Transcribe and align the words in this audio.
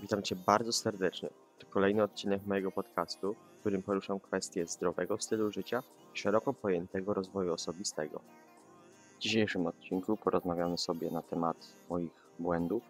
Witam 0.00 0.22
Cię 0.22 0.36
bardzo 0.36 0.72
serdecznie. 0.72 1.30
To 1.58 1.66
kolejny 1.66 2.02
odcinek 2.02 2.46
mojego 2.46 2.72
podcastu, 2.72 3.34
w 3.34 3.60
którym 3.60 3.82
poruszam 3.82 4.20
kwestie 4.20 4.66
zdrowego 4.66 5.18
stylu 5.18 5.52
życia 5.52 5.82
i 6.14 6.18
szeroko 6.18 6.54
pojętego 6.54 7.14
rozwoju 7.14 7.52
osobistego. 7.52 8.20
W 9.16 9.18
dzisiejszym 9.18 9.66
odcinku 9.66 10.16
porozmawiamy 10.16 10.78
sobie 10.78 11.10
na 11.10 11.22
temat 11.22 11.74
moich 11.90 12.30
błędów, 12.38 12.82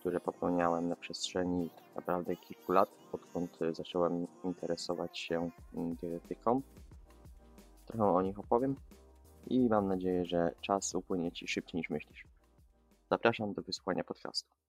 które 0.00 0.20
popełniałem 0.20 0.88
na 0.88 0.96
przestrzeni 0.96 1.70
tak 1.70 1.96
naprawdę 1.96 2.36
kilku 2.36 2.72
lat, 2.72 2.88
odkąd 3.12 3.58
zacząłem 3.72 4.26
interesować 4.44 5.18
się 5.18 5.50
dietetyką. 5.72 6.62
Trochę 7.86 8.04
o 8.04 8.22
nich 8.22 8.38
opowiem 8.38 8.76
i 9.46 9.68
mam 9.68 9.88
nadzieję, 9.88 10.24
że 10.24 10.54
czas 10.60 10.94
upłynie 10.94 11.32
Ci 11.32 11.48
szybciej 11.48 11.78
niż 11.78 11.90
myślisz. 11.90 12.24
Zapraszam 13.10 13.52
do 13.52 13.62
wysłuchania 13.62 14.04
podcastu. 14.04 14.61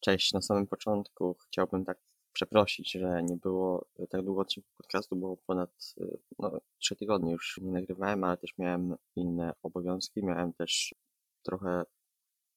Cześć, 0.00 0.32
na 0.32 0.42
samym 0.42 0.66
początku 0.66 1.34
chciałbym 1.34 1.84
tak 1.84 1.98
przeprosić, 2.32 2.92
że 2.92 3.22
nie 3.22 3.36
było 3.36 3.86
tak 4.10 4.22
długo 4.22 4.40
odcinków 4.40 4.72
podcastu, 4.76 5.16
bo 5.16 5.36
ponad 5.36 5.94
no, 6.38 6.60
3 6.78 6.96
tygodnie 6.96 7.32
już 7.32 7.60
nie 7.62 7.72
nagrywałem, 7.72 8.24
ale 8.24 8.36
też 8.36 8.58
miałem 8.58 8.96
inne 9.16 9.52
obowiązki, 9.62 10.24
miałem 10.24 10.52
też 10.52 10.94
trochę 11.42 11.82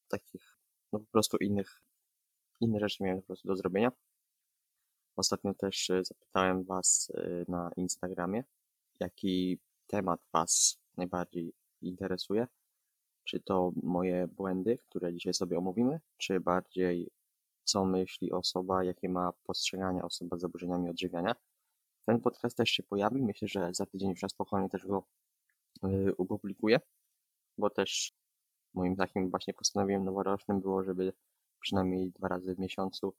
takich, 0.08 0.58
no 0.94 0.99
po 0.99 1.05
prostu 1.05 1.38
innych, 1.38 1.82
inne 2.59 2.80
rzeczy 2.80 3.04
miałem 3.04 3.22
po 3.22 3.27
prostu 3.27 3.48
do 3.48 3.55
zrobienia. 3.55 3.91
Ostatnio 5.16 5.54
też 5.54 5.91
zapytałem 6.02 6.63
Was 6.63 7.12
na 7.48 7.71
Instagramie, 7.76 8.44
jaki 8.99 9.60
temat 9.88 10.20
Was 10.34 10.82
najbardziej 10.98 11.54
interesuje. 11.82 12.48
Czy 13.23 13.40
to 13.40 13.71
moje 13.84 14.27
błędy, 14.27 14.77
które 14.77 15.13
dzisiaj 15.13 15.34
sobie 15.34 15.58
omówimy, 15.58 15.99
czy 16.18 16.40
bardziej 16.40 17.12
co 17.63 17.85
myśli 17.85 18.31
osoba, 18.31 18.84
jakie 18.84 19.09
ma 19.09 19.31
postrzegania 19.43 20.04
osoba 20.04 20.37
z 20.37 20.41
zaburzeniami 20.41 20.90
odżywiania. 20.90 21.35
Ten 22.05 22.20
podcast 22.20 22.57
też 22.57 22.70
się 22.70 22.84
pojawi. 22.84 23.21
Myślę, 23.21 23.48
że 23.48 23.73
za 23.73 23.85
tydzień 23.85 24.09
już 24.09 24.21
na 24.21 24.29
spokojnie 24.29 24.70
też 24.70 24.85
go 24.87 25.03
yy, 25.84 26.15
bo 27.57 27.70
też 27.70 28.13
moim 28.73 28.95
takim 28.95 29.29
właśnie 29.29 29.53
postanowieniem 29.53 30.05
noworocznym 30.05 30.62
było, 30.62 30.84
żeby 30.84 31.13
przynajmniej 31.59 32.12
dwa 32.12 32.27
razy 32.27 32.55
w 32.55 32.59
miesiącu 32.59 33.13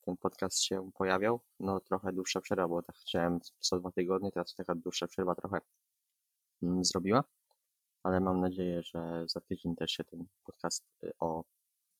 ten 0.00 0.16
podcast 0.16 0.62
się 0.62 0.90
pojawiał. 0.94 1.40
No 1.60 1.80
trochę 1.80 2.12
dłuższa 2.12 2.40
przerwa, 2.40 2.68
bo 2.68 2.82
tak 2.82 2.96
chciałem 2.96 3.40
co 3.60 3.78
dwa 3.78 3.92
tygodnie, 3.92 4.32
teraz 4.32 4.54
taka 4.54 4.74
dłuższa 4.74 5.06
przerwa 5.06 5.34
trochę 5.34 5.58
mm, 6.62 6.84
zrobiła, 6.84 7.24
ale 8.02 8.20
mam 8.20 8.40
nadzieję, 8.40 8.82
że 8.82 9.24
za 9.28 9.40
tydzień 9.40 9.76
też 9.76 9.90
się 9.90 10.04
ten 10.04 10.26
podcast 10.44 10.84
y, 11.04 11.12
o 11.20 11.44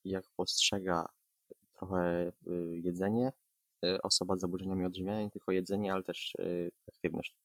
jak 0.05 0.25
postrzega 0.37 1.07
trochę 1.79 2.33
y, 2.47 2.79
jedzenie, 2.85 3.33
y, 3.85 4.03
osoba 4.03 4.37
z 4.37 4.41
zaburzeniami 4.41 4.85
odżywiania, 4.85 5.23
nie 5.23 5.31
tylko 5.31 5.53
jedzenie, 5.53 5.93
ale 5.93 6.03
też 6.03 6.35
y, 6.35 6.71
aktywność. 6.89 7.37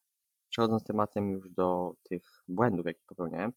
Przechodząc 0.49 0.83
tematem 0.83 1.31
już 1.31 1.49
do 1.49 1.95
tych 2.03 2.43
błędów, 2.47 2.85
jakie 2.85 3.01
popełniałem, 3.07 3.53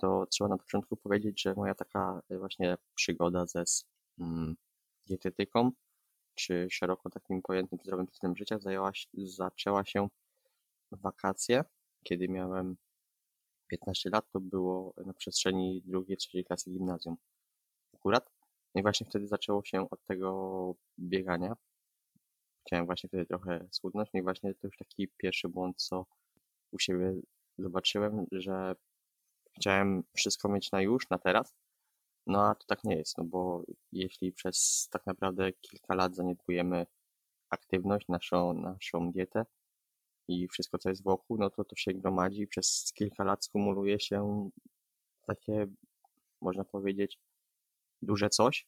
to 0.00 0.26
trzeba 0.26 0.48
na 0.48 0.58
początku 0.58 0.96
powiedzieć, 0.96 1.42
że 1.42 1.54
moja 1.54 1.74
taka 1.74 2.22
właśnie 2.30 2.76
przygoda 2.94 3.46
ze 3.46 3.64
mm, 4.18 4.56
dietetyką, 5.06 5.70
czy 6.34 6.66
szeroko 6.70 7.10
takim 7.10 7.42
pojętym 7.42 7.78
zdrowym 7.82 8.06
stylem 8.12 8.36
życia 8.36 8.58
zajęła, 8.58 8.92
zaczęła 9.14 9.84
się 9.84 10.08
w 10.92 11.00
wakacje, 11.00 11.64
kiedy 12.02 12.28
miałem 12.28 12.76
15 13.66 14.10
lat, 14.10 14.30
to 14.32 14.40
było 14.40 14.94
na 15.06 15.14
przestrzeni 15.14 15.82
drugiej, 15.86 16.16
trzeciej 16.16 16.44
klasy 16.44 16.70
gimnazjum 16.70 17.16
akurat. 17.94 18.33
No 18.74 18.78
i 18.80 18.82
właśnie 18.82 19.06
wtedy 19.06 19.26
zaczęło 19.26 19.64
się 19.64 19.90
od 19.90 20.04
tego 20.04 20.74
biegania. 20.98 21.56
Chciałem 22.66 22.86
właśnie 22.86 23.08
wtedy 23.08 23.26
trochę 23.26 23.68
schudnąć. 23.70 24.08
No 24.14 24.20
i 24.20 24.22
właśnie 24.22 24.54
to 24.54 24.66
już 24.66 24.76
taki 24.76 25.08
pierwszy 25.16 25.48
błąd, 25.48 25.82
co 25.82 26.06
u 26.72 26.78
siebie 26.78 27.14
zobaczyłem, 27.58 28.26
że 28.32 28.74
chciałem 29.56 30.04
wszystko 30.16 30.48
mieć 30.48 30.72
na 30.72 30.82
już, 30.82 31.10
na 31.10 31.18
teraz. 31.18 31.54
No 32.26 32.46
a 32.48 32.54
to 32.54 32.66
tak 32.66 32.84
nie 32.84 32.96
jest, 32.96 33.18
no 33.18 33.24
bo 33.24 33.62
jeśli 33.92 34.32
przez 34.32 34.88
tak 34.90 35.06
naprawdę 35.06 35.52
kilka 35.52 35.94
lat 35.94 36.14
zaniedbujemy 36.16 36.86
aktywność, 37.50 38.08
naszą, 38.08 38.52
naszą 38.52 39.12
dietę 39.12 39.46
i 40.28 40.48
wszystko, 40.48 40.78
co 40.78 40.88
jest 40.88 41.02
wokół, 41.02 41.38
no 41.38 41.50
to 41.50 41.64
to 41.64 41.76
się 41.76 41.94
gromadzi 41.94 42.46
przez 42.46 42.92
kilka 42.94 43.24
lat 43.24 43.44
skumuluje 43.44 44.00
się 44.00 44.50
takie, 45.26 45.66
można 46.40 46.64
powiedzieć, 46.64 47.18
duże 48.02 48.30
coś 48.30 48.66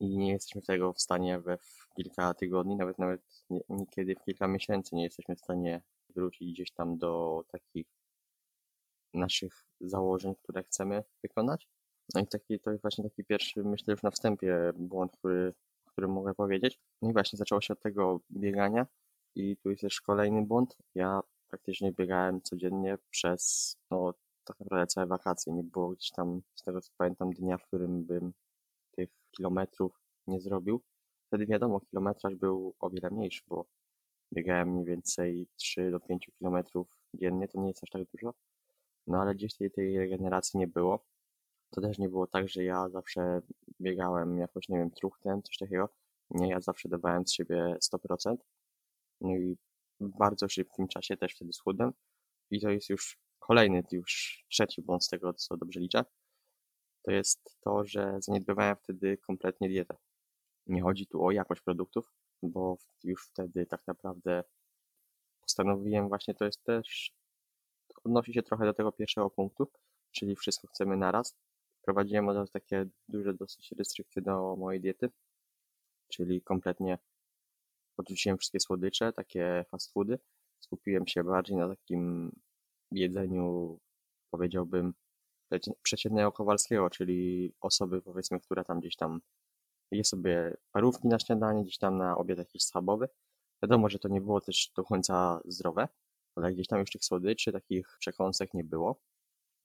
i 0.00 0.18
nie 0.18 0.32
jesteśmy 0.32 0.62
tego 0.62 0.92
w 0.92 1.00
stanie 1.00 1.38
we 1.38 1.58
w 1.58 1.88
kilka 1.96 2.34
tygodni, 2.34 2.76
nawet 2.76 2.98
nawet 2.98 3.44
niekiedy 3.68 4.14
w 4.14 4.24
kilka 4.24 4.48
miesięcy 4.48 4.96
nie 4.96 5.04
jesteśmy 5.04 5.36
w 5.36 5.40
stanie 5.40 5.82
wrócić 6.08 6.52
gdzieś 6.52 6.70
tam 6.70 6.98
do 6.98 7.44
takich 7.48 7.86
naszych 9.14 9.64
założeń, 9.80 10.34
które 10.34 10.62
chcemy 10.62 11.04
wykonać. 11.22 11.68
No 12.14 12.20
i 12.20 12.26
taki, 12.26 12.60
to 12.60 12.70
jest 12.70 12.82
właśnie 12.82 13.04
taki 13.04 13.24
pierwszy, 13.24 13.64
myślę 13.64 13.92
już 13.92 14.02
na 14.02 14.10
wstępie, 14.10 14.72
błąd, 14.74 15.12
który, 15.18 15.54
który 15.86 16.08
mogę 16.08 16.34
powiedzieć. 16.34 16.78
No 17.02 17.10
i 17.10 17.12
właśnie 17.12 17.36
zaczęło 17.36 17.60
się 17.60 17.72
od 17.72 17.80
tego 17.80 18.20
biegania 18.30 18.86
i 19.34 19.56
tu 19.56 19.70
jest 19.70 19.82
też 19.82 20.00
kolejny 20.00 20.46
błąd. 20.46 20.76
Ja 20.94 21.20
praktycznie 21.48 21.92
biegałem 21.92 22.42
codziennie 22.42 22.98
przez, 23.10 23.76
no 23.90 24.14
tak 24.44 24.60
naprawdę 24.60 24.86
całe 24.86 25.06
wakacje. 25.06 25.52
Nie 25.52 25.64
było 25.64 25.90
gdzieś 25.90 26.10
tam, 26.10 26.42
z 26.54 26.62
tego 26.62 26.80
co 26.80 26.90
pamiętam, 26.96 27.32
dnia, 27.32 27.58
w 27.58 27.66
którym 27.66 28.04
bym 28.04 28.32
kilometrów 29.30 29.92
nie 30.26 30.40
zrobił. 30.40 30.82
Wtedy 31.26 31.46
wiadomo, 31.46 31.80
kilometraż 31.80 32.34
był 32.34 32.74
o 32.80 32.90
wiele 32.90 33.10
mniejszy, 33.10 33.42
bo 33.46 33.66
biegałem 34.34 34.68
mniej 34.68 34.84
więcej 34.84 35.48
3 35.56 35.90
do 35.90 36.00
5 36.00 36.30
kilometrów 36.38 36.88
dziennie, 37.14 37.48
to 37.48 37.60
nie 37.60 37.68
jest 37.68 37.84
aż 37.84 37.90
tak 37.90 38.02
dużo. 38.14 38.34
No 39.06 39.20
ale 39.20 39.34
gdzieś 39.34 39.56
tej, 39.56 39.70
tej 39.70 39.98
regeneracji 39.98 40.58
nie 40.58 40.68
było. 40.68 41.04
To 41.70 41.80
też 41.80 41.98
nie 41.98 42.08
było 42.08 42.26
tak, 42.26 42.48
że 42.48 42.64
ja 42.64 42.88
zawsze 42.88 43.40
biegałem 43.80 44.38
jakoś, 44.38 44.68
nie 44.68 44.78
wiem, 44.78 44.90
truchtem, 44.90 45.42
coś 45.42 45.56
takiego. 45.56 45.88
Nie, 46.30 46.48
ja 46.48 46.60
zawsze 46.60 46.88
dawałem 46.88 47.26
z 47.26 47.32
siebie 47.32 47.76
100%. 47.94 48.36
No 49.20 49.36
i 49.36 49.56
w 50.00 50.18
bardzo 50.18 50.48
szybkim 50.48 50.88
czasie 50.88 51.16
też 51.16 51.34
wtedy 51.34 51.52
schudłem. 51.52 51.92
I 52.50 52.60
to 52.60 52.70
jest 52.70 52.90
już 52.90 53.18
kolejny, 53.38 53.82
już 53.92 54.44
trzeci 54.48 54.82
błąd 54.82 55.04
z 55.04 55.08
tego, 55.08 55.34
co 55.34 55.56
dobrze 55.56 55.80
liczę, 55.80 56.04
to 57.08 57.12
jest 57.12 57.58
to, 57.60 57.84
że 57.84 58.18
zaniedbywałem 58.20 58.76
wtedy 58.76 59.16
kompletnie 59.16 59.68
dietę. 59.68 59.96
Nie 60.66 60.82
chodzi 60.82 61.06
tu 61.06 61.24
o 61.24 61.30
jakość 61.30 61.60
produktów, 61.60 62.12
bo 62.42 62.76
już 63.04 63.26
wtedy 63.26 63.66
tak 63.66 63.86
naprawdę 63.86 64.44
postanowiłem 65.40 66.08
właśnie, 66.08 66.34
to 66.34 66.44
jest 66.44 66.64
też, 66.64 67.12
odnosi 68.04 68.32
się 68.32 68.42
trochę 68.42 68.64
do 68.64 68.74
tego 68.74 68.92
pierwszego 68.92 69.30
punktu, 69.30 69.68
czyli 70.12 70.36
wszystko 70.36 70.68
chcemy 70.68 70.96
naraz. 70.96 71.36
Prowadziłem 71.82 72.28
od 72.28 72.36
razu 72.36 72.52
takie 72.52 72.86
duże 73.08 73.34
dosyć 73.34 73.72
restrykcje 73.78 74.22
do 74.22 74.56
mojej 74.56 74.80
diety, 74.80 75.10
czyli 76.08 76.42
kompletnie 76.42 76.98
odrzuciłem 77.96 78.38
wszystkie 78.38 78.60
słodycze, 78.60 79.12
takie 79.12 79.64
fast 79.70 79.92
foody. 79.92 80.18
Skupiłem 80.60 81.06
się 81.06 81.24
bardziej 81.24 81.56
na 81.56 81.68
takim 81.68 82.32
jedzeniu, 82.90 83.78
powiedziałbym, 84.30 84.94
przeciętnego 85.82 86.32
Kowalskiego, 86.32 86.90
czyli 86.90 87.52
osoby, 87.60 88.02
powiedzmy, 88.02 88.40
która 88.40 88.64
tam 88.64 88.80
gdzieś 88.80 88.96
tam 88.96 89.20
je 89.90 90.04
sobie 90.04 90.56
parówki 90.72 91.08
na 91.08 91.18
śniadanie, 91.18 91.62
gdzieś 91.62 91.78
tam 91.78 91.98
na 91.98 92.16
obiad 92.16 92.38
jakiś 92.38 92.62
schabowy. 92.62 93.08
Wiadomo, 93.62 93.88
że 93.88 93.98
to 93.98 94.08
nie 94.08 94.20
było 94.20 94.40
też 94.40 94.72
do 94.76 94.84
końca 94.84 95.40
zdrowe, 95.44 95.88
ale 96.36 96.52
gdzieś 96.52 96.66
tam 96.66 96.80
już 96.80 96.90
tych 96.90 97.04
słodyczy, 97.04 97.52
takich 97.52 97.96
przekąsek 97.98 98.54
nie 98.54 98.64
było 98.64 99.00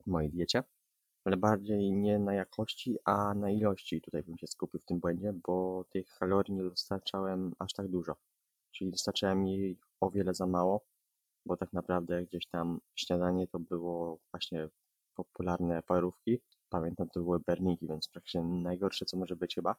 w 0.03 0.07
mojej 0.07 0.29
diecie, 0.29 0.63
ale 1.25 1.37
bardziej 1.37 1.93
nie 1.93 2.19
na 2.19 2.33
jakości, 2.33 2.97
a 3.05 3.33
na 3.33 3.51
ilości 3.51 4.01
tutaj 4.01 4.23
bym 4.23 4.37
się 4.37 4.47
skupił 4.47 4.79
w 4.79 4.85
tym 4.85 4.99
błędzie, 4.99 5.33
bo 5.47 5.85
tych 5.89 6.07
kalorii 6.19 6.53
nie 6.53 6.63
dostarczałem 6.63 7.53
aż 7.59 7.73
tak 7.73 7.87
dużo. 7.87 8.15
Czyli 8.71 8.91
dostarczałem 8.91 9.47
jej 9.47 9.79
o 9.99 10.09
wiele 10.09 10.33
za 10.33 10.47
mało, 10.47 10.85
bo 11.45 11.57
tak 11.57 11.73
naprawdę 11.73 12.25
gdzieś 12.25 12.47
tam 12.47 12.79
śniadanie 12.95 13.47
to 13.47 13.59
było 13.59 14.19
właśnie 14.31 14.69
popularne 15.15 15.83
parówki. 15.83 16.39
Pamiętam, 16.69 17.09
to 17.09 17.19
były 17.19 17.39
berniki, 17.39 17.87
więc 17.87 18.07
praktycznie 18.07 18.43
najgorsze, 18.43 19.05
co 19.05 19.17
może 19.17 19.35
być 19.35 19.55
chyba. 19.55 19.75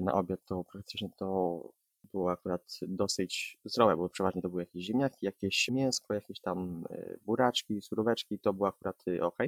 Na 0.00 0.12
obiad 0.12 0.40
to 0.44 0.64
praktycznie 0.64 1.10
to 1.18 1.60
było 2.04 2.32
akurat 2.32 2.78
dosyć 2.88 3.58
zdrowe, 3.64 3.96
bo 3.96 4.08
przeważnie 4.08 4.42
to 4.42 4.48
były 4.48 4.62
jakieś 4.62 4.84
ziemniaki, 4.84 5.26
jakieś 5.26 5.68
mięsko, 5.68 6.14
jakieś 6.14 6.40
tam 6.40 6.84
e, 6.90 7.16
buraczki, 7.26 7.82
suróweczki, 7.82 8.38
to 8.38 8.52
było 8.52 8.68
akurat 8.68 9.04
e, 9.08 9.24
ok, 9.24 9.38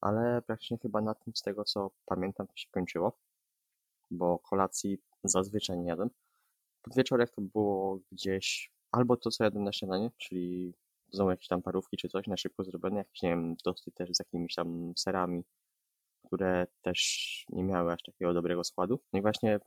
ale 0.00 0.42
praktycznie 0.42 0.78
chyba 0.78 1.00
na 1.00 1.14
tym, 1.14 1.36
z 1.36 1.42
tego 1.42 1.64
co 1.64 1.90
pamiętam, 2.06 2.46
to 2.46 2.56
się 2.56 2.68
kończyło, 2.70 3.18
bo 4.10 4.38
kolacji 4.38 4.98
zazwyczaj 5.24 5.78
nie 5.78 5.88
jadłem. 5.88 6.10
Pod 6.82 6.94
wieczorek 6.96 7.30
to 7.30 7.42
było 7.42 7.98
gdzieś 8.12 8.72
albo 8.92 9.16
to, 9.16 9.30
co 9.30 9.44
jadłem 9.44 9.64
na 9.64 9.72
śniadanie, 9.72 10.10
czyli 10.16 10.74
znowu 11.10 11.30
jakieś 11.30 11.48
tam 11.48 11.62
parówki 11.62 11.96
czy 11.96 12.08
coś 12.08 12.26
na 12.26 12.36
szybko 12.36 12.64
zrobione, 12.64 12.96
jakieś, 12.96 13.22
nie 13.22 13.28
wiem, 13.28 13.56
tosty 13.56 13.92
też 13.92 14.10
z 14.14 14.18
jakimiś 14.18 14.54
tam 14.54 14.92
serami, 14.96 15.44
które 16.26 16.66
też 16.82 17.44
nie 17.48 17.64
miały 17.64 17.92
aż 17.92 18.02
takiego 18.02 18.34
dobrego 18.34 18.64
składu. 18.64 19.00
No 19.12 19.18
i 19.18 19.22
właśnie 19.22 19.60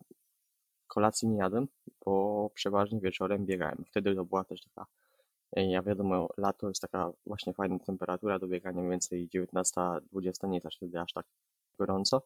kolacji 0.88 1.28
nie 1.28 1.38
jadłem, 1.38 1.68
bo 2.06 2.50
przeważnie 2.54 3.00
wieczorem 3.00 3.46
biegałem. 3.46 3.84
Wtedy 3.88 4.16
to 4.16 4.26
była 4.26 4.44
też 4.44 4.62
taka, 4.62 4.86
e, 5.56 5.66
ja 5.66 5.82
wiadomo, 5.84 6.30
lato 6.38 6.68
jest 6.68 6.82
taka 6.82 7.12
właśnie 7.26 7.54
fajna 7.54 7.80
temperatura 7.80 8.40
do 8.40 8.48
biegania, 8.48 8.82
mniej 8.82 8.92
więcej 8.92 9.30
19-20, 9.30 10.48
nie 10.48 10.56
jest 10.58 10.66
aż 10.66 10.76
wtedy 10.76 11.00
aż 11.00 11.14
tak 11.14 11.26
gorąco. 11.78 12.22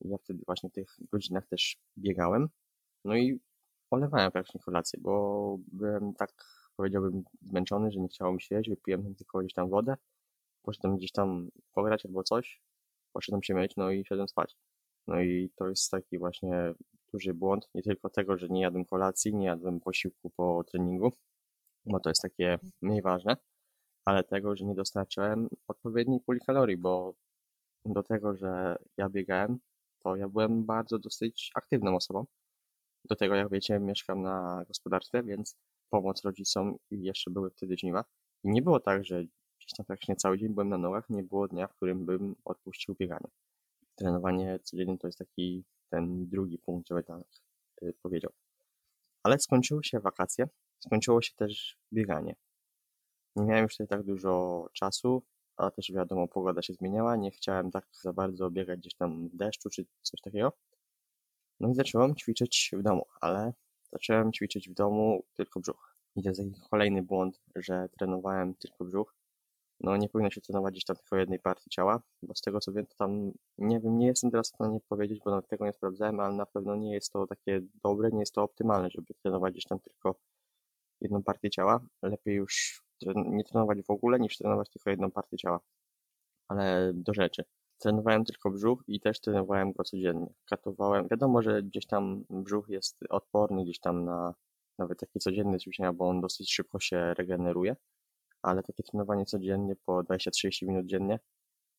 I 0.00 0.08
ja 0.08 0.18
wtedy 0.18 0.42
właśnie 0.46 0.70
w 0.70 0.72
tych 0.72 0.96
godzinach 1.12 1.46
też 1.46 1.76
biegałem. 1.98 2.48
No 3.04 3.16
i 3.16 3.40
olewałem 3.90 4.32
praktycznie 4.32 4.60
kolację, 4.60 5.00
bo 5.02 5.56
byłem 5.72 6.14
tak, 6.14 6.32
powiedziałbym, 6.80 7.24
zmęczony, 7.42 7.90
że 7.90 8.00
nie 8.00 8.08
chciało 8.08 8.32
mi 8.32 8.42
się 8.42 8.54
jeść, 8.54 8.70
wypiłem 8.70 9.14
tylko 9.14 9.38
gdzieś 9.38 9.54
tam 9.54 9.68
wodę, 9.70 9.96
poszedłem 10.62 10.96
gdzieś 10.96 11.12
tam 11.12 11.50
pograć 11.72 12.06
albo 12.06 12.22
coś, 12.22 12.62
poszedłem 13.12 13.42
się 13.42 13.54
myć, 13.54 13.76
no 13.76 13.90
i 13.90 14.04
szedłem 14.04 14.28
spać. 14.28 14.56
No 15.06 15.20
i 15.20 15.50
to 15.56 15.68
jest 15.68 15.90
taki 15.90 16.18
właśnie 16.18 16.74
duży 17.12 17.34
błąd, 17.34 17.68
nie 17.74 17.82
tylko 17.82 18.10
tego, 18.10 18.38
że 18.38 18.48
nie 18.48 18.62
jadłem 18.62 18.84
kolacji, 18.84 19.34
nie 19.34 19.46
jadłem 19.46 19.80
posiłku 19.80 20.30
po 20.30 20.64
treningu, 20.64 21.12
bo 21.86 22.00
to 22.00 22.10
jest 22.10 22.22
takie 22.22 22.58
mniej 22.82 23.02
ważne, 23.02 23.36
ale 24.04 24.24
tego, 24.24 24.56
że 24.56 24.64
nie 24.64 24.74
dostarczyłem 24.74 25.48
odpowiedniej 25.68 26.20
puli 26.20 26.40
kalorii, 26.40 26.76
bo 26.76 27.14
do 27.84 28.02
tego, 28.02 28.36
że 28.36 28.76
ja 28.96 29.08
biegałem, 29.08 29.58
to 29.98 30.16
ja 30.16 30.28
byłem 30.28 30.64
bardzo 30.64 30.98
dosyć 30.98 31.50
aktywną 31.54 31.96
osobą. 31.96 32.26
Do 33.04 33.16
tego, 33.16 33.34
jak 33.34 33.50
wiecie, 33.50 33.80
mieszkam 33.80 34.22
na 34.22 34.64
gospodarstwie, 34.68 35.22
więc 35.22 35.56
pomoc 35.90 36.24
rodzicom 36.24 36.76
i 36.90 37.02
jeszcze 37.02 37.30
były 37.30 37.50
wtedy 37.50 37.76
żniwa. 37.76 38.04
I 38.44 38.48
nie 38.48 38.62
było 38.62 38.80
tak, 38.80 39.04
że 39.04 39.24
gdzieś 39.58 39.72
tam 39.76 39.86
praktycznie 39.86 40.16
cały 40.16 40.38
dzień 40.38 40.48
byłem 40.48 40.68
na 40.68 40.78
nogach, 40.78 41.10
nie 41.10 41.22
było 41.22 41.48
dnia, 41.48 41.66
w 41.66 41.74
którym 41.74 42.06
bym 42.06 42.36
odpuścił 42.44 42.94
bieganie. 42.94 43.28
Trenowanie 43.94 44.58
codziennie 44.62 44.98
to 44.98 45.08
jest 45.08 45.18
taki 45.18 45.64
ten 45.90 46.28
drugi 46.28 46.58
punkt, 46.58 46.88
żeby 46.88 47.02
tak 47.02 47.22
y, 47.82 47.94
powiedział. 48.02 48.32
Ale 49.22 49.38
skończyły 49.38 49.84
się 49.84 50.00
wakacje, 50.00 50.48
skończyło 50.78 51.22
się 51.22 51.34
też 51.36 51.76
bieganie. 51.92 52.36
Nie 53.36 53.44
miałem 53.44 53.62
już 53.62 53.72
tutaj 53.72 53.86
tak 53.98 54.02
dużo 54.02 54.66
czasu, 54.72 55.22
a 55.56 55.70
też 55.70 55.92
wiadomo, 55.92 56.28
pogoda 56.28 56.62
się 56.62 56.74
zmieniała, 56.74 57.16
nie 57.16 57.30
chciałem 57.30 57.70
tak 57.70 57.86
za 57.92 58.12
bardzo 58.12 58.50
biegać 58.50 58.80
gdzieś 58.80 58.94
tam 58.94 59.28
w 59.28 59.36
deszczu 59.36 59.70
czy 59.70 59.84
coś 60.02 60.20
takiego. 60.20 60.52
No 61.60 61.70
i 61.70 61.74
zacząłem 61.74 62.16
ćwiczyć 62.16 62.70
w 62.72 62.82
domu, 62.82 63.04
ale 63.20 63.52
zacząłem 63.92 64.32
ćwiczyć 64.32 64.68
w 64.68 64.74
domu 64.74 65.24
tylko 65.36 65.60
brzuch. 65.60 65.96
I 66.16 66.22
to 66.22 66.28
jest 66.28 66.42
kolejny 66.70 67.02
błąd, 67.02 67.40
że 67.56 67.88
trenowałem 67.98 68.54
tylko 68.54 68.84
brzuch. 68.84 69.14
No 69.80 69.96
nie 69.96 70.08
powinno 70.08 70.30
się 70.30 70.40
trenować 70.40 70.72
gdzieś 70.72 70.84
tam 70.84 70.96
tylko 70.96 71.16
jednej 71.16 71.38
partii 71.38 71.70
ciała, 71.70 72.02
bo 72.22 72.34
z 72.34 72.40
tego 72.40 72.60
co 72.60 72.72
wiem, 72.72 72.86
to 72.86 72.94
tam, 72.96 73.32
nie 73.58 73.80
wiem, 73.80 73.98
nie 73.98 74.06
jestem 74.06 74.30
teraz 74.30 74.52
w 74.52 74.54
stanie 74.54 74.80
powiedzieć, 74.88 75.20
bo 75.24 75.42
tego 75.42 75.66
nie 75.66 75.72
sprawdzałem, 75.72 76.20
ale 76.20 76.34
na 76.34 76.46
pewno 76.46 76.76
nie 76.76 76.94
jest 76.94 77.12
to 77.12 77.26
takie 77.26 77.60
dobre, 77.84 78.10
nie 78.10 78.20
jest 78.20 78.34
to 78.34 78.42
optymalne, 78.42 78.90
żeby 78.90 79.14
trenować 79.14 79.52
gdzieś 79.52 79.64
tam 79.64 79.80
tylko 79.80 80.14
jedną 81.00 81.22
partię 81.22 81.50
ciała. 81.50 81.80
Lepiej 82.02 82.34
już 82.34 82.82
nie 83.16 83.44
trenować 83.44 83.82
w 83.82 83.90
ogóle, 83.90 84.20
niż 84.20 84.38
trenować 84.38 84.70
tylko 84.70 84.90
jedną 84.90 85.10
partię 85.10 85.36
ciała. 85.36 85.60
Ale 86.48 86.92
do 86.94 87.14
rzeczy. 87.14 87.44
Trenowałem 87.80 88.24
tylko 88.24 88.50
brzuch 88.50 88.82
i 88.86 89.00
też 89.00 89.20
trenowałem 89.20 89.72
go 89.72 89.84
codziennie. 89.84 90.34
Katowałem. 90.44 91.08
Wiadomo, 91.08 91.42
że 91.42 91.62
gdzieś 91.62 91.86
tam 91.86 92.24
brzuch 92.30 92.68
jest 92.68 92.98
odporny 93.10 93.64
gdzieś 93.64 93.78
tam 93.80 94.04
na 94.04 94.34
nawet 94.78 95.00
takie 95.00 95.20
codzienne 95.20 95.58
ćwiczenia, 95.58 95.92
bo 95.92 96.08
on 96.08 96.20
dosyć 96.20 96.52
szybko 96.52 96.80
się 96.80 97.14
regeneruje, 97.14 97.76
ale 98.42 98.62
takie 98.62 98.82
trenowanie 98.82 99.24
codziennie 99.24 99.76
po 99.76 100.02
20-30 100.02 100.66
minut 100.66 100.86
dziennie, 100.86 101.18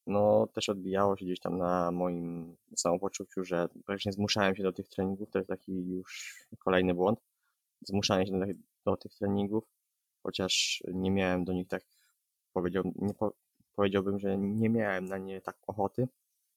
no 0.07 0.47
też 0.47 0.69
odbijało 0.69 1.17
się 1.17 1.25
gdzieś 1.25 1.39
tam 1.39 1.57
na 1.57 1.91
moim 1.91 2.55
samopoczuciu, 2.75 3.43
że 3.43 3.67
praktycznie 3.85 4.11
zmuszałem 4.11 4.55
się 4.55 4.63
do 4.63 4.73
tych 4.73 4.89
treningów, 4.89 5.29
to 5.29 5.39
jest 5.39 5.49
taki 5.49 5.87
już 5.87 6.35
kolejny 6.59 6.93
błąd, 6.93 7.19
zmuszanie 7.81 8.27
się 8.27 8.39
do, 8.39 8.45
do 8.85 8.97
tych 8.97 9.15
treningów, 9.15 9.63
chociaż 10.23 10.83
nie 10.93 11.11
miałem 11.11 11.45
do 11.45 11.53
nich 11.53 11.67
tak, 11.67 11.83
powiedział, 12.53 12.83
nie 12.95 13.13
po, 13.13 13.33
powiedziałbym, 13.75 14.19
że 14.19 14.37
nie 14.37 14.69
miałem 14.69 15.05
na 15.05 15.17
nie 15.17 15.41
tak 15.41 15.57
ochoty, 15.67 16.07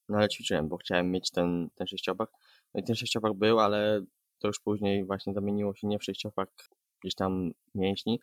no 0.09 0.17
ale 0.17 0.29
ćwiczyłem, 0.29 0.67
bo 0.69 0.77
chciałem 0.77 1.11
mieć 1.11 1.31
ten, 1.31 1.69
ten 1.75 1.87
sześciopak. 1.87 2.29
No 2.73 2.81
i 2.81 2.83
ten 2.83 2.95
sześciopak 2.95 3.33
był, 3.33 3.59
ale 3.59 4.01
to 4.39 4.47
już 4.47 4.59
później 4.59 5.05
właśnie 5.05 5.33
zamieniło 5.33 5.75
się 5.75 5.87
nie 5.87 5.99
w 5.99 6.03
sześciopak 6.03 6.49
gdzieś 7.01 7.15
tam 7.15 7.51
mięśni, 7.75 8.19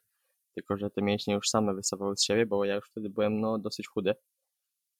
tylko 0.54 0.76
że 0.76 0.90
te 0.90 1.02
mięśnie 1.02 1.34
już 1.34 1.48
same 1.48 1.74
wystawały 1.74 2.16
z 2.16 2.22
siebie, 2.22 2.46
bo 2.46 2.64
ja 2.64 2.74
już 2.74 2.90
wtedy 2.90 3.10
byłem 3.10 3.40
no 3.40 3.58
dosyć 3.58 3.88
chudy 3.88 4.14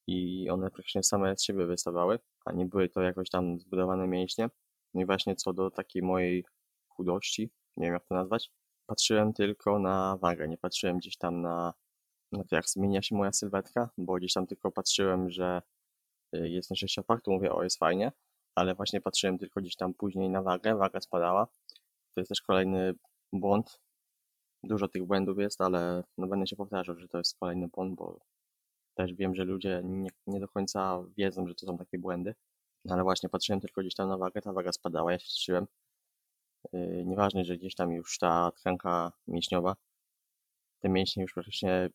i 0.07 0.51
one 0.51 0.71
praktycznie 0.71 1.03
same 1.03 1.37
z 1.37 1.43
siebie 1.45 1.67
wystawały, 1.67 2.19
a 2.45 2.53
nie 2.53 2.67
były 2.67 2.89
to 2.89 3.03
jakoś 3.03 3.31
tam 3.31 3.59
zbudowane 3.61 4.07
mięśnie. 4.07 4.49
No 4.95 5.01
i 5.03 5.07
właśnie 5.07 5.37
co 5.37 5.53
do 5.53 5.71
takiej 5.71 6.03
mojej 6.03 6.45
chudości, 6.89 7.51
nie 7.77 7.87
wiem 7.87 7.95
jak 7.95 8.07
to 8.07 8.15
nazwać, 8.15 8.51
patrzyłem 8.87 9.33
tylko 9.33 9.79
na 9.79 10.17
wagę, 10.17 10.49
nie 10.49 10.59
patrzyłem 10.59 10.99
gdzieś 10.99 11.17
tam 11.17 11.41
na, 11.43 11.75
jak 12.53 12.69
zmienia 12.69 13.03
się 13.03 13.17
moja 13.17 13.33
sylwetka, 13.33 13.91
bo 13.99 14.15
gdzieś 14.15 14.33
tam 14.33 14.47
tylko 14.47 14.71
patrzyłem, 14.71 15.31
że 15.31 15.63
y, 16.37 16.49
jest 16.49 16.69
ten 16.69 16.77
sześciopak, 16.77 17.23
to 17.23 17.31
mówię, 17.31 17.53
o 17.53 17.63
jest 17.63 17.79
fajnie, 17.79 18.13
ale 18.55 18.75
właśnie 18.75 19.01
patrzyłem 19.01 19.39
tylko 19.39 19.61
gdzieś 19.61 19.77
tam 19.77 19.95
później 19.95 20.31
na 20.31 20.43
wagę, 20.43 20.77
waga 20.77 21.01
spadała. 21.01 21.47
To 22.15 22.21
jest 22.21 22.29
też 22.29 22.43
kolejny 22.43 22.95
błąd. 23.33 23.81
Dużo 24.63 24.89
tych 24.89 25.05
błędów 25.05 25.39
jest, 25.39 25.61
ale 25.61 26.05
no 26.19 26.27
będę 26.27 26.47
się 26.47 26.57
powtarzał, 26.57 26.99
że 26.99 27.09
to 27.09 27.19
jest 27.19 27.39
kolejny 27.39 27.69
błąd, 27.69 27.95
bo 27.95 28.21
też 28.95 29.15
wiem, 29.15 29.35
że 29.35 29.45
ludzie 29.45 29.83
nie, 29.85 30.11
nie 30.27 30.41
do 30.41 30.49
końca 30.49 31.05
wiedzą, 31.17 31.47
że 31.47 31.55
to 31.55 31.67
są 31.67 31.79
takie 31.79 31.99
błędy. 31.99 32.35
No 32.85 32.95
ale 32.95 33.03
właśnie 33.03 33.29
patrzyłem 33.29 33.61
tylko 33.61 33.81
gdzieś 33.81 33.95
tam 33.95 34.09
na 34.09 34.17
wagę, 34.17 34.43
ta 34.43 34.53
waga 34.53 34.73
spadała, 34.73 35.13
ja 35.13 35.19
się 35.19 35.29
cieszyłem. 35.29 35.67
Yy, 36.73 37.05
nieważne, 37.07 37.45
że 37.45 37.57
gdzieś 37.57 37.75
tam 37.75 37.93
już 37.93 38.19
ta 38.19 38.53
tkanka 38.57 39.13
mięśniowa, 39.27 39.77
te 40.81 40.89
mięśnie 40.89 41.23
już 41.23 41.33
praktycznie, 41.35 41.89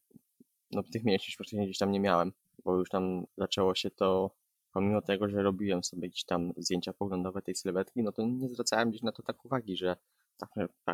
no 0.72 0.84
tych 0.84 1.04
mięśni 1.04 1.32
już 1.32 1.36
praktycznie 1.36 1.66
gdzieś 1.66 1.78
tam 1.78 1.92
nie 1.92 2.00
miałem, 2.00 2.32
bo 2.64 2.78
już 2.78 2.90
tam 2.90 3.26
zaczęło 3.38 3.76
się 3.76 3.90
to, 3.92 4.32
pomimo 4.74 5.02
tego, 5.02 5.30
że 5.30 5.44
robiłem 5.44 5.84
sobie 5.84 6.10
gdzieś 6.10 6.24
tam 6.24 6.54
zdjęcia 6.58 6.94
poglądowe 6.94 7.42
tej 7.42 7.56
sylwetki, 7.56 8.04
no 8.04 8.12
to 8.12 8.26
nie 8.26 8.50
zwracałem 8.50 8.90
gdzieś 8.90 9.02
na 9.02 9.12
to 9.12 9.24
tak 9.24 9.46
uwagi, 9.46 9.78
że 9.78 9.96
tak, 10.38 10.50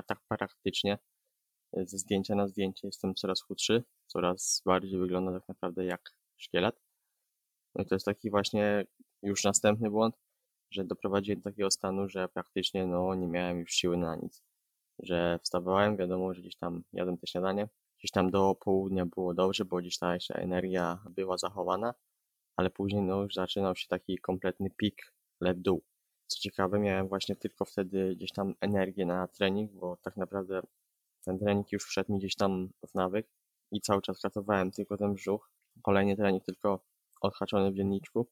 tak 0.08 0.22
praktycznie 0.28 0.98
ze 1.74 1.98
zdjęcia 1.98 2.36
na 2.36 2.48
zdjęcie 2.48 2.88
jestem 2.88 3.16
coraz 3.16 3.42
chudszy, 3.42 3.84
coraz 4.08 4.62
bardziej 4.66 5.00
wygląda 5.00 5.40
tak 5.40 5.48
naprawdę 5.48 5.86
jak 5.86 6.14
szkielet. 6.38 6.82
No 7.76 7.84
i 7.84 7.88
to 7.88 7.96
jest 7.96 8.06
taki 8.06 8.30
właśnie 8.30 8.86
już 9.22 9.44
następny 9.44 9.90
błąd, 9.90 10.16
że 10.72 10.84
doprowadziłem 10.84 11.40
do 11.40 11.50
takiego 11.50 11.72
stanu, 11.72 12.10
że 12.10 12.28
praktycznie 12.28 12.86
no, 12.88 13.16
nie 13.16 13.28
miałem 13.28 13.60
już 13.60 13.72
siły 13.72 13.98
na 13.98 14.16
nic. 14.16 14.44
Że 15.00 15.40
wstawałem, 15.44 15.98
wiadomo, 15.98 16.34
że 16.34 16.42
gdzieś 16.42 16.56
tam 16.56 16.84
jadłem 16.94 17.18
te 17.18 17.28
śniadanie, 17.28 17.68
gdzieś 18.04 18.12
tam 18.12 18.32
do 18.32 18.56
południa 18.56 19.06
było 19.06 19.34
dobrze, 19.34 19.66
bo 19.66 19.78
gdzieś 19.78 19.98
ta 19.98 20.14
jeszcze 20.14 20.36
energia 20.36 21.04
była 21.10 21.38
zachowana, 21.38 21.94
ale 22.56 22.70
później 22.70 23.02
no, 23.02 23.24
już 23.24 23.34
zaczynał 23.34 23.76
się 23.76 23.88
taki 23.88 24.18
kompletny 24.18 24.70
pik, 24.70 25.14
lep 25.42 25.58
dół. 25.58 25.84
Co 26.28 26.40
ciekawe, 26.40 26.80
miałem 26.80 27.08
właśnie 27.08 27.36
tylko 27.36 27.66
wtedy 27.66 28.16
gdzieś 28.16 28.32
tam 28.32 28.54
energię 28.62 29.06
na 29.06 29.28
trening, 29.28 29.72
bo 29.72 29.98
tak 29.98 30.18
naprawdę 30.18 30.62
ten 31.26 31.40
trening 31.40 31.72
już 31.72 31.86
wszedł 31.86 32.14
mi 32.14 32.20
gdzieś 32.20 32.36
tam 32.36 32.70
w 32.88 32.94
nawyk 32.94 33.28
i 33.72 33.82
cały 33.82 34.02
czas 34.02 34.22
pracowałem 34.22 34.72
tylko 34.72 34.98
ten 34.98 35.14
brzuch. 35.14 35.52
Kolejny 35.84 36.16
trening 36.16 36.44
tylko 36.44 36.80
odhaczony 37.22 37.72
w 37.72 37.76
dzienniczku. 37.76 38.28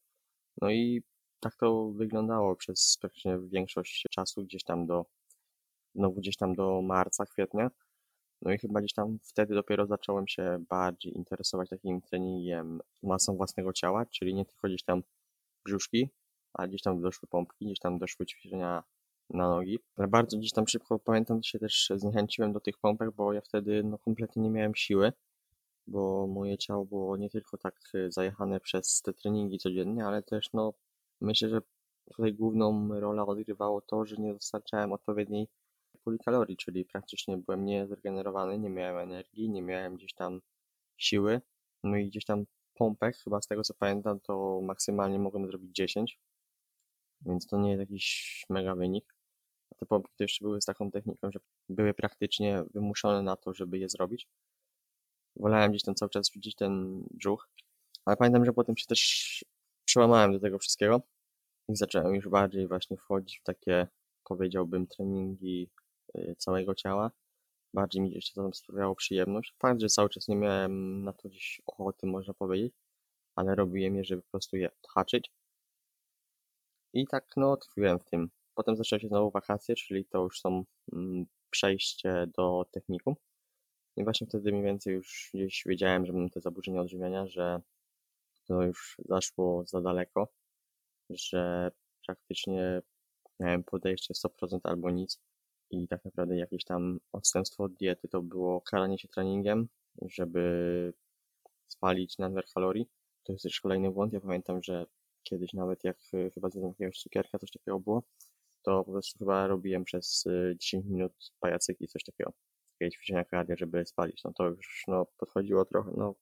No 0.60 0.70
i 0.70 1.02
tak 1.40 1.56
to 1.56 1.90
wyglądało 1.90 2.56
przez 2.56 2.98
praktycznie 3.00 3.38
większość 3.38 4.06
czasu, 4.10 4.44
gdzieś 4.44 4.64
tam 4.64 4.86
do, 4.86 5.06
znowu 5.94 6.20
gdzieś 6.20 6.36
tam 6.36 6.54
do 6.54 6.82
marca, 6.82 7.26
kwietnia. 7.26 7.70
No 8.42 8.52
i 8.52 8.58
chyba 8.58 8.80
gdzieś 8.80 8.92
tam 8.92 9.18
wtedy 9.22 9.54
dopiero 9.54 9.86
zacząłem 9.86 10.28
się 10.28 10.64
bardziej 10.68 11.16
interesować 11.16 11.68
takim 11.70 12.00
treningiem 12.00 12.80
masą 13.02 13.36
własnego 13.36 13.72
ciała, 13.72 14.06
czyli 14.06 14.34
nie 14.34 14.44
tylko 14.44 14.68
gdzieś 14.68 14.82
tam 14.82 15.02
brzuszki, 15.64 16.08
a 16.54 16.68
gdzieś 16.68 16.82
tam 16.82 17.02
doszły 17.02 17.28
pompki, 17.28 17.66
gdzieś 17.66 17.78
tam 17.78 17.98
doszły 17.98 18.26
ćwiczenia 18.26 18.82
na 19.30 19.48
nogi. 19.48 19.78
Ale 19.96 20.08
bardzo 20.08 20.38
gdzieś 20.38 20.52
tam 20.52 20.68
szybko, 20.68 20.98
pamiętam, 20.98 21.42
się 21.42 21.58
też 21.58 21.92
zniechęciłem 21.96 22.52
do 22.52 22.60
tych 22.60 22.78
pompek, 22.78 23.10
bo 23.10 23.32
ja 23.32 23.40
wtedy 23.40 23.82
no 23.84 23.98
kompletnie 23.98 24.42
nie 24.42 24.50
miałem 24.50 24.74
siły, 24.74 25.12
bo 25.86 26.26
moje 26.26 26.58
ciało 26.58 26.84
było 26.84 27.16
nie 27.16 27.30
tylko 27.30 27.58
tak 27.58 27.92
zajechane 28.08 28.60
przez 28.60 29.02
te 29.02 29.12
treningi 29.12 29.58
codziennie, 29.58 30.06
ale 30.06 30.22
też 30.22 30.52
no 30.52 30.72
myślę, 31.20 31.48
że 31.48 31.60
tutaj 32.16 32.34
główną 32.34 33.00
rolę 33.00 33.22
odgrywało 33.22 33.80
to, 33.80 34.04
że 34.04 34.16
nie 34.16 34.32
dostarczałem 34.32 34.92
odpowiedniej 34.92 35.48
puli 36.04 36.18
kalorii, 36.18 36.56
czyli 36.56 36.84
praktycznie 36.84 37.36
byłem 37.36 37.64
niezregenerowany, 37.64 38.58
nie 38.58 38.70
miałem 38.70 38.96
energii, 38.96 39.50
nie 39.50 39.62
miałem 39.62 39.96
gdzieś 39.96 40.14
tam 40.14 40.40
siły, 40.96 41.40
no 41.84 41.96
i 41.96 42.08
gdzieś 42.08 42.24
tam 42.24 42.44
pompek, 42.74 43.16
chyba 43.16 43.40
z 43.40 43.46
tego 43.46 43.62
co 43.62 43.74
pamiętam, 43.74 44.20
to 44.20 44.60
maksymalnie 44.62 45.18
mogłem 45.18 45.46
zrobić 45.46 45.76
10, 45.76 46.20
więc 47.20 47.46
to 47.46 47.58
nie 47.58 47.70
jest 47.70 47.80
jakiś 47.80 48.44
mega 48.50 48.74
wynik. 48.74 49.14
A 49.70 49.74
te 49.74 49.86
pompki 49.86 50.14
to 50.16 50.24
jeszcze 50.24 50.44
były 50.44 50.60
z 50.62 50.64
taką 50.64 50.90
techniką, 50.90 51.30
że 51.32 51.40
były 51.68 51.94
praktycznie 51.94 52.64
wymuszone 52.74 53.22
na 53.22 53.36
to, 53.36 53.54
żeby 53.54 53.78
je 53.78 53.88
zrobić. 53.88 54.28
Wolałem 55.36 55.70
gdzieś 55.70 55.82
tam 55.82 55.94
cały 55.94 56.10
czas 56.10 56.30
widzieć 56.34 56.54
ten 56.54 57.02
brzuch, 57.10 57.48
ale 58.04 58.16
pamiętam, 58.16 58.44
że 58.44 58.52
potem 58.52 58.76
się 58.76 58.86
też 58.86 59.44
przełamałem 59.84 60.32
do 60.32 60.40
tego 60.40 60.58
wszystkiego 60.58 61.02
i 61.68 61.76
zacząłem 61.76 62.14
już 62.14 62.28
bardziej 62.28 62.68
właśnie 62.68 62.96
wchodzić 62.96 63.38
w 63.38 63.42
takie 63.42 63.88
powiedziałbym, 64.24 64.86
treningi 64.86 65.70
całego 66.38 66.74
ciała. 66.74 67.10
Bardziej 67.74 68.02
mi 68.02 68.10
gdzieś 68.10 68.32
to 68.32 68.52
sprawiało 68.52 68.94
przyjemność. 68.94 69.54
Fakt, 69.58 69.80
że 69.80 69.88
cały 69.88 70.08
czas 70.08 70.28
nie 70.28 70.36
miałem 70.36 71.04
na 71.04 71.12
to 71.12 71.28
gdzieś 71.28 71.62
ochoty, 71.66 72.06
można 72.06 72.34
powiedzieć, 72.34 72.74
ale 73.36 73.54
robiłem 73.54 73.96
je, 73.96 74.04
żeby 74.04 74.22
po 74.22 74.30
prostu 74.30 74.56
je 74.56 74.70
odhaczyć. 74.84 75.30
I 76.94 77.06
tak, 77.06 77.24
no, 77.36 77.56
tkwiłem 77.56 77.98
w 77.98 78.04
tym. 78.04 78.30
Potem 78.54 78.76
zaczęły 78.76 79.00
się 79.00 79.08
znowu 79.08 79.30
wakacje, 79.30 79.74
czyli 79.74 80.04
to 80.04 80.22
już 80.22 80.40
są 80.40 80.64
mm, 80.92 81.26
przejście 81.50 82.26
do 82.36 82.64
technikum. 82.72 83.14
I 83.96 84.04
właśnie 84.04 84.26
wtedy 84.26 84.52
mniej 84.52 84.64
więcej 84.64 84.94
już 84.94 85.30
gdzieś 85.34 85.62
wiedziałem, 85.66 86.06
że 86.06 86.12
mam 86.12 86.30
te 86.30 86.40
zaburzenia 86.40 86.80
odżywiania, 86.80 87.26
że 87.26 87.60
to 88.46 88.62
już 88.62 88.96
zaszło 89.08 89.64
za 89.66 89.80
daleko, 89.80 90.28
że 91.10 91.70
praktycznie 92.06 92.82
miałem 93.40 93.64
podejście 93.64 94.14
100% 94.14 94.60
albo 94.64 94.90
nic 94.90 95.20
i 95.72 95.88
tak 95.88 96.04
naprawdę 96.04 96.36
jakieś 96.36 96.64
tam 96.64 97.00
odstępstwo 97.12 97.64
od 97.64 97.74
diety 97.74 98.08
to 98.08 98.22
było 98.22 98.60
karanie 98.60 98.98
się 98.98 99.08
treningiem, 99.08 99.68
żeby 100.02 100.92
spalić 101.68 102.18
nadmiar 102.18 102.44
kalorii. 102.54 102.86
To 103.22 103.32
jest 103.32 103.42
też 103.42 103.60
kolejny 103.60 103.90
błąd. 103.90 104.12
Ja 104.12 104.20
pamiętam, 104.20 104.62
że 104.62 104.86
kiedyś 105.22 105.52
nawet 105.52 105.84
jak 105.84 105.96
y, 106.14 106.30
chyba 106.34 106.48
zjadłem 106.48 106.72
jakiegoś 106.72 106.98
cukierka, 106.98 107.38
coś 107.38 107.50
takiego 107.50 107.80
było, 107.80 108.02
to 108.62 108.84
po 108.84 108.92
prostu 108.92 109.18
chyba 109.18 109.46
robiłem 109.46 109.84
przez 109.84 110.24
10 110.56 110.86
y, 110.86 110.88
minut 110.88 111.12
pajacyki, 111.40 111.88
coś 111.88 112.04
takiego. 112.04 112.32
Takie 112.78 112.90
ćwiczenia 112.90 113.24
kardio, 113.24 113.56
żeby 113.56 113.86
spalić. 113.86 114.24
No 114.24 114.32
to 114.32 114.48
już 114.48 114.84
no, 114.88 115.06
podchodziło 115.16 115.64
trochę, 115.64 115.90
no, 115.96 116.14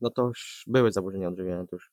no 0.00 0.10
to 0.10 0.26
już 0.26 0.64
były 0.66 0.92
zaburzenia 0.92 1.28
odżywiania, 1.28 1.66
to 1.66 1.76
już 1.76 1.92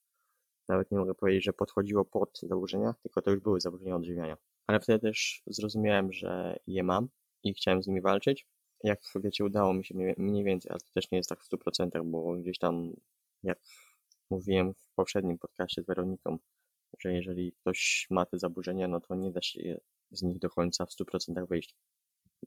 nawet 0.68 0.92
nie 0.92 0.98
mogę 0.98 1.16
powiedzieć, 1.16 1.44
że 1.44 1.54
podchodziło 1.54 2.06
pod 2.06 2.40
zaburzenia, 2.44 2.94
tylko 3.04 3.22
to 3.22 3.32
już 3.32 3.40
były 3.40 3.62
zaburzenia 3.62 3.96
odżywiania. 3.96 4.38
Ale 4.70 4.80
wtedy 4.80 5.00
też 5.00 5.42
zrozumiałem, 5.48 6.14
że 6.14 6.60
je 6.68 6.84
mam 6.84 7.10
i 7.44 7.54
chciałem 7.54 7.84
z 7.84 7.88
nimi 7.88 8.02
walczyć. 8.02 8.48
Jak 8.84 9.00
wiecie, 9.16 9.46
udało 9.46 9.74
mi 9.74 9.86
się 9.86 9.96
mniej 10.18 10.44
więcej, 10.44 10.72
ale 10.72 10.80
to 10.80 10.92
też 10.94 11.12
nie 11.12 11.18
jest 11.18 11.30
tak 11.30 11.44
w 11.44 11.50
100%, 11.50 12.06
bo 12.06 12.34
gdzieś 12.34 12.58
tam, 12.58 12.94
jak 13.44 13.60
mówiłem 14.30 14.74
w 14.74 14.96
poprzednim 14.96 15.38
podcaście 15.38 15.84
z 15.84 15.86
Weroniką, 15.86 16.38
że 17.00 17.14
jeżeli 17.14 17.52
ktoś 17.52 18.08
ma 18.10 18.26
te 18.26 18.40
zaburzenia, 18.40 18.88
no 18.88 19.02
to 19.02 19.16
nie 19.16 19.32
da 19.32 19.42
się 19.42 19.80
z 20.12 20.24
nich 20.24 20.40
do 20.40 20.50
końca 20.50 20.86
w 20.86 20.90
100% 20.90 21.48
wyjść. 21.48 21.76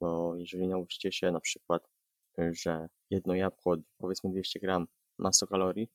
Bo 0.01 0.37
jeżeli 0.37 0.69
nauczycie 0.69 1.13
się 1.13 1.31
na 1.31 1.41
przykład, 1.41 1.89
że 2.39 2.89
jedno 3.11 3.35
jabłko, 3.35 3.77
powiedzmy 3.99 4.31
200 4.31 4.61
gram, 4.61 4.87
ma 5.19 5.33
100 5.33 5.47
kalorii, 5.47 5.89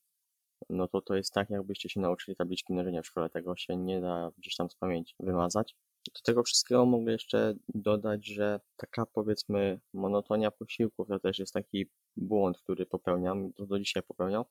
no 0.69 0.87
to 0.87 1.01
to 1.01 1.15
jest 1.15 1.33
tak, 1.33 1.49
jakbyście 1.49 1.89
się 1.89 1.99
nauczyli 1.99 2.37
tabliczki 2.37 2.73
mnożenia 2.73 3.01
w 3.01 3.05
szkole. 3.07 3.29
Tego 3.29 3.55
się 3.55 3.77
nie 3.77 4.01
da 4.01 4.31
gdzieś 4.37 4.55
tam 4.55 4.69
z 4.69 4.75
pamięci 4.75 5.15
wymazać. 5.19 5.75
Do 6.15 6.21
tego 6.23 6.43
wszystkiego 6.43 6.85
mogę 6.85 7.11
jeszcze 7.11 7.55
dodać, 7.69 8.25
że 8.25 8.59
taka 8.77 9.05
powiedzmy 9.05 9.79
monotonia 9.93 10.51
posiłków 10.51 11.07
to 11.07 11.19
też 11.19 11.39
jest 11.39 11.53
taki 11.53 11.85
błąd, 12.17 12.59
który 12.59 12.85
popełniam, 12.85 13.53
to 13.53 13.65
do 13.65 13.79
dzisiaj 13.79 14.03
popełniam, 14.03 14.43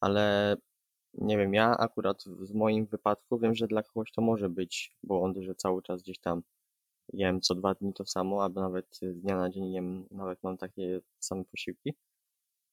ale 0.00 0.56
nie 1.14 1.38
wiem, 1.38 1.54
ja 1.54 1.76
akurat 1.78 2.24
w 2.26 2.54
moim 2.54 2.86
wypadku 2.86 3.38
wiem, 3.38 3.54
że 3.54 3.66
dla 3.66 3.82
kogoś 3.82 4.12
to 4.12 4.22
może 4.22 4.48
być 4.48 4.96
błąd, 5.02 5.36
że 5.36 5.54
cały 5.54 5.82
czas 5.82 6.02
gdzieś 6.02 6.18
tam 6.18 6.42
jem 7.12 7.40
co 7.40 7.54
dwa 7.54 7.74
dni 7.74 7.92
to 7.94 8.06
samo, 8.06 8.44
albo 8.44 8.60
nawet 8.60 9.00
dnia 9.14 9.36
na 9.36 9.50
dzień 9.50 9.72
jem, 9.72 10.06
nawet 10.10 10.42
mam 10.42 10.56
takie 10.56 11.00
same 11.18 11.44
posiłki, 11.44 11.94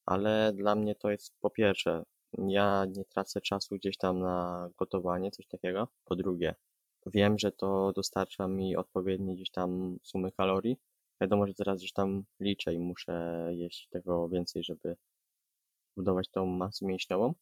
ale 0.06 0.52
dla 0.56 0.74
mnie 0.74 0.94
to 0.94 1.10
jest 1.10 1.34
po 1.40 1.50
pierwsze, 1.50 2.04
ja 2.38 2.86
nie 2.96 3.04
tracę 3.04 3.40
czasu 3.40 3.76
gdzieś 3.76 3.96
tam 3.98 4.20
na 4.20 4.68
gotowanie, 4.76 5.30
coś 5.30 5.46
takiego. 5.46 5.88
Po 6.04 6.16
drugie, 6.16 6.54
wiem, 7.06 7.38
że 7.38 7.52
to 7.52 7.92
dostarcza 7.92 8.48
mi 8.48 8.76
odpowiednie 8.76 9.34
gdzieś 9.34 9.50
tam 9.50 9.98
sumy 10.02 10.32
kalorii. 10.32 10.76
Wiadomo, 11.20 11.46
że 11.46 11.54
teraz 11.54 11.78
gdzieś 11.78 11.92
tam 11.92 12.24
liczę 12.40 12.74
i 12.74 12.78
muszę 12.78 13.46
jeść 13.52 13.88
tego 13.90 14.28
więcej, 14.28 14.64
żeby 14.64 14.96
budować 15.96 16.28
tą 16.30 16.46
masę 16.46 16.86
mięśniową 16.86 17.34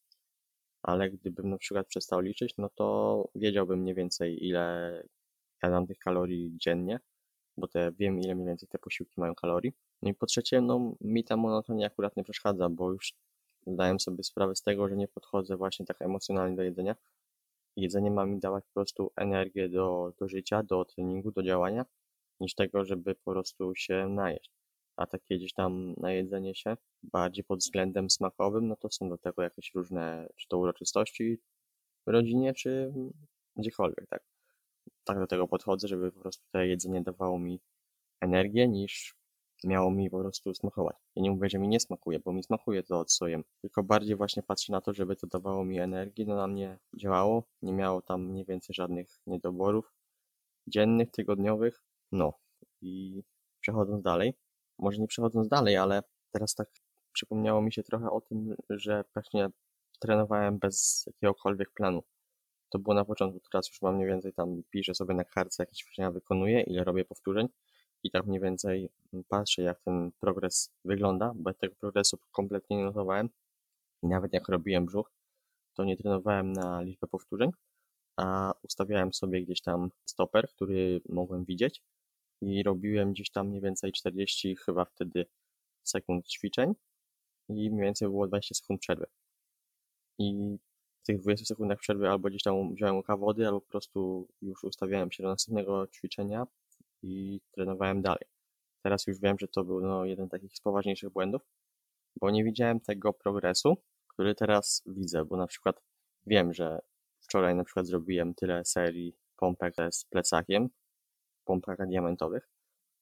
ale 0.82 1.10
gdybym 1.10 1.50
na 1.50 1.58
przykład 1.58 1.86
przestał 1.86 2.20
liczyć, 2.20 2.54
no 2.58 2.68
to 2.74 3.28
wiedziałbym 3.34 3.80
mniej 3.80 3.94
więcej 3.94 4.46
ile 4.46 5.02
jadam 5.62 5.86
tych 5.86 5.98
kalorii 5.98 6.56
dziennie, 6.56 7.00
bo 7.56 7.68
te, 7.68 7.92
wiem 7.92 8.20
ile 8.20 8.34
mniej 8.34 8.46
więcej 8.46 8.68
te 8.68 8.78
posiłki 8.78 9.20
mają 9.20 9.34
kalorii. 9.34 9.72
No 10.02 10.10
i 10.10 10.14
po 10.14 10.26
trzecie, 10.26 10.60
no 10.60 10.94
mi 11.00 11.24
ta 11.24 11.36
monotonia 11.36 11.86
akurat 11.86 12.16
nie 12.16 12.24
przeszkadza, 12.24 12.68
bo 12.68 12.92
już 12.92 13.12
zdałem 13.66 14.00
sobie 14.00 14.24
sprawę 14.24 14.56
z 14.56 14.62
tego, 14.62 14.88
że 14.88 14.96
nie 14.96 15.08
podchodzę 15.08 15.56
właśnie 15.56 15.86
tak 15.86 16.02
emocjonalnie 16.02 16.56
do 16.56 16.62
jedzenia. 16.62 16.96
Jedzenie 17.78 18.10
ma 18.10 18.26
mi 18.26 18.40
dawać 18.40 18.64
po 18.64 18.72
prostu 18.74 19.12
energię 19.16 19.68
do, 19.68 20.12
do 20.20 20.28
życia, 20.28 20.62
do 20.62 20.84
treningu, 20.84 21.32
do 21.32 21.42
działania, 21.42 21.84
niż 22.40 22.54
tego, 22.54 22.84
żeby 22.84 23.14
po 23.14 23.32
prostu 23.32 23.72
się 23.74 24.08
najeść 24.08 24.58
a 24.98 25.06
takie 25.06 25.36
gdzieś 25.36 25.52
tam 25.52 25.94
najedzenie 25.96 26.54
się 26.54 26.76
bardziej 27.02 27.44
pod 27.44 27.58
względem 27.58 28.10
smakowym, 28.10 28.68
no 28.68 28.76
to 28.76 28.90
są 28.90 29.08
do 29.08 29.18
tego 29.18 29.42
jakieś 29.42 29.74
różne, 29.74 30.28
czy 30.36 30.48
to 30.48 30.58
uroczystości 30.58 31.38
w 32.06 32.10
rodzinie, 32.10 32.54
czy 32.54 32.92
gdziekolwiek, 33.56 34.06
tak. 34.10 34.22
Tak 35.04 35.18
do 35.18 35.26
tego 35.26 35.48
podchodzę, 35.48 35.88
żeby 35.88 36.12
po 36.12 36.20
prostu 36.20 36.44
to 36.52 36.58
jedzenie 36.58 37.02
dawało 37.02 37.38
mi 37.38 37.60
energię, 38.20 38.68
niż 38.68 39.14
miało 39.64 39.90
mi 39.90 40.10
po 40.10 40.18
prostu 40.18 40.54
smakować. 40.54 40.96
Ja 41.16 41.22
nie 41.22 41.30
mówię, 41.30 41.48
że 41.48 41.58
mi 41.58 41.68
nie 41.68 41.80
smakuje, 41.80 42.20
bo 42.20 42.32
mi 42.32 42.42
smakuje 42.42 42.82
to, 42.82 43.04
co 43.04 43.28
jem, 43.28 43.44
tylko 43.60 43.82
bardziej 43.82 44.16
właśnie 44.16 44.42
patrzę 44.42 44.72
na 44.72 44.80
to, 44.80 44.92
żeby 44.92 45.16
to 45.16 45.26
dawało 45.26 45.64
mi 45.64 45.78
energię, 45.78 46.24
no 46.26 46.36
na 46.36 46.46
mnie 46.46 46.78
działało, 46.96 47.44
nie 47.62 47.72
miało 47.72 48.02
tam 48.02 48.26
mniej 48.26 48.44
więcej 48.44 48.74
żadnych 48.74 49.08
niedoborów 49.26 49.94
dziennych, 50.66 51.10
tygodniowych, 51.10 51.82
no 52.12 52.32
i 52.80 53.22
przechodząc 53.60 54.02
dalej, 54.02 54.34
może 54.78 54.98
nie 54.98 55.06
przechodząc 55.06 55.48
dalej, 55.48 55.76
ale 55.76 56.02
teraz 56.32 56.54
tak 56.54 56.68
przypomniało 57.12 57.62
mi 57.62 57.72
się 57.72 57.82
trochę 57.82 58.10
o 58.10 58.20
tym, 58.20 58.54
że 58.70 59.04
praktycznie 59.12 59.48
trenowałem 60.00 60.58
bez 60.58 61.04
jakiegokolwiek 61.06 61.70
planu. 61.70 62.02
To 62.70 62.78
było 62.78 62.94
na 62.94 63.04
początku, 63.04 63.40
teraz 63.52 63.68
już 63.68 63.82
mam 63.82 63.94
mniej 63.94 64.08
więcej 64.08 64.32
tam 64.32 64.62
piszę 64.70 64.94
sobie 64.94 65.14
na 65.14 65.24
kartce 65.24 65.62
jakieś 65.62 65.78
ćwiczenia 65.78 66.10
wykonuję, 66.10 66.60
ile 66.60 66.84
robię 66.84 67.04
powtórzeń 67.04 67.48
i 68.02 68.10
tak 68.10 68.26
mniej 68.26 68.40
więcej 68.40 68.90
patrzę 69.28 69.62
jak 69.62 69.80
ten 69.80 70.12
progres 70.20 70.70
wygląda, 70.84 71.32
bo 71.34 71.54
tego 71.54 71.74
progresu 71.74 72.18
kompletnie 72.32 72.76
nie 72.76 72.84
notowałem 72.84 73.28
i 74.02 74.06
nawet 74.06 74.32
jak 74.32 74.48
robiłem 74.48 74.86
brzuch, 74.86 75.12
to 75.74 75.84
nie 75.84 75.96
trenowałem 75.96 76.52
na 76.52 76.82
liczbę 76.82 77.06
powtórzeń, 77.06 77.50
a 78.16 78.52
ustawiałem 78.62 79.14
sobie 79.14 79.42
gdzieś 79.42 79.60
tam 79.60 79.90
stoper, 80.04 80.48
który 80.48 81.00
mogłem 81.08 81.44
widzieć 81.44 81.82
i 82.40 82.62
robiłem 82.62 83.12
gdzieś 83.12 83.30
tam 83.30 83.48
mniej 83.48 83.60
więcej 83.60 83.92
40 83.92 84.56
chyba 84.56 84.84
wtedy 84.84 85.26
sekund 85.82 86.28
ćwiczeń 86.28 86.74
i 87.48 87.70
mniej 87.70 87.84
więcej 87.84 88.08
było 88.08 88.26
20 88.26 88.54
sekund 88.54 88.80
przerwy. 88.80 89.06
I 90.18 90.58
w 91.02 91.06
tych 91.06 91.20
20 91.20 91.46
sekundach 91.46 91.78
przerwy 91.78 92.08
albo 92.08 92.28
gdzieś 92.28 92.42
tam 92.42 92.74
wziąłem 92.74 92.96
łyka 92.96 93.16
wody, 93.16 93.46
albo 93.46 93.60
po 93.60 93.70
prostu 93.70 94.28
już 94.42 94.64
ustawiałem 94.64 95.12
się 95.12 95.22
do 95.22 95.28
następnego 95.28 95.86
ćwiczenia 95.86 96.46
i 97.02 97.40
trenowałem 97.52 98.02
dalej. 98.02 98.24
Teraz 98.82 99.06
już 99.06 99.20
wiem, 99.20 99.36
że 99.38 99.48
to 99.48 99.64
był 99.64 99.80
no, 99.80 100.04
jeden 100.04 100.26
z 100.26 100.30
takich 100.30 100.56
z 100.56 100.60
poważniejszych 100.60 101.10
błędów, 101.10 101.42
bo 102.20 102.30
nie 102.30 102.44
widziałem 102.44 102.80
tego 102.80 103.12
progresu, 103.12 103.76
który 104.08 104.34
teraz 104.34 104.82
widzę, 104.86 105.24
bo 105.24 105.36
na 105.36 105.46
przykład 105.46 105.82
wiem, 106.26 106.54
że 106.54 106.80
wczoraj 107.20 107.54
na 107.54 107.64
przykład 107.64 107.86
zrobiłem 107.86 108.34
tyle 108.34 108.64
serii 108.64 109.16
pompek 109.36 109.74
z 109.90 110.04
plecakiem, 110.04 110.68
pompkach 111.44 111.88
diamentowych 111.88 112.48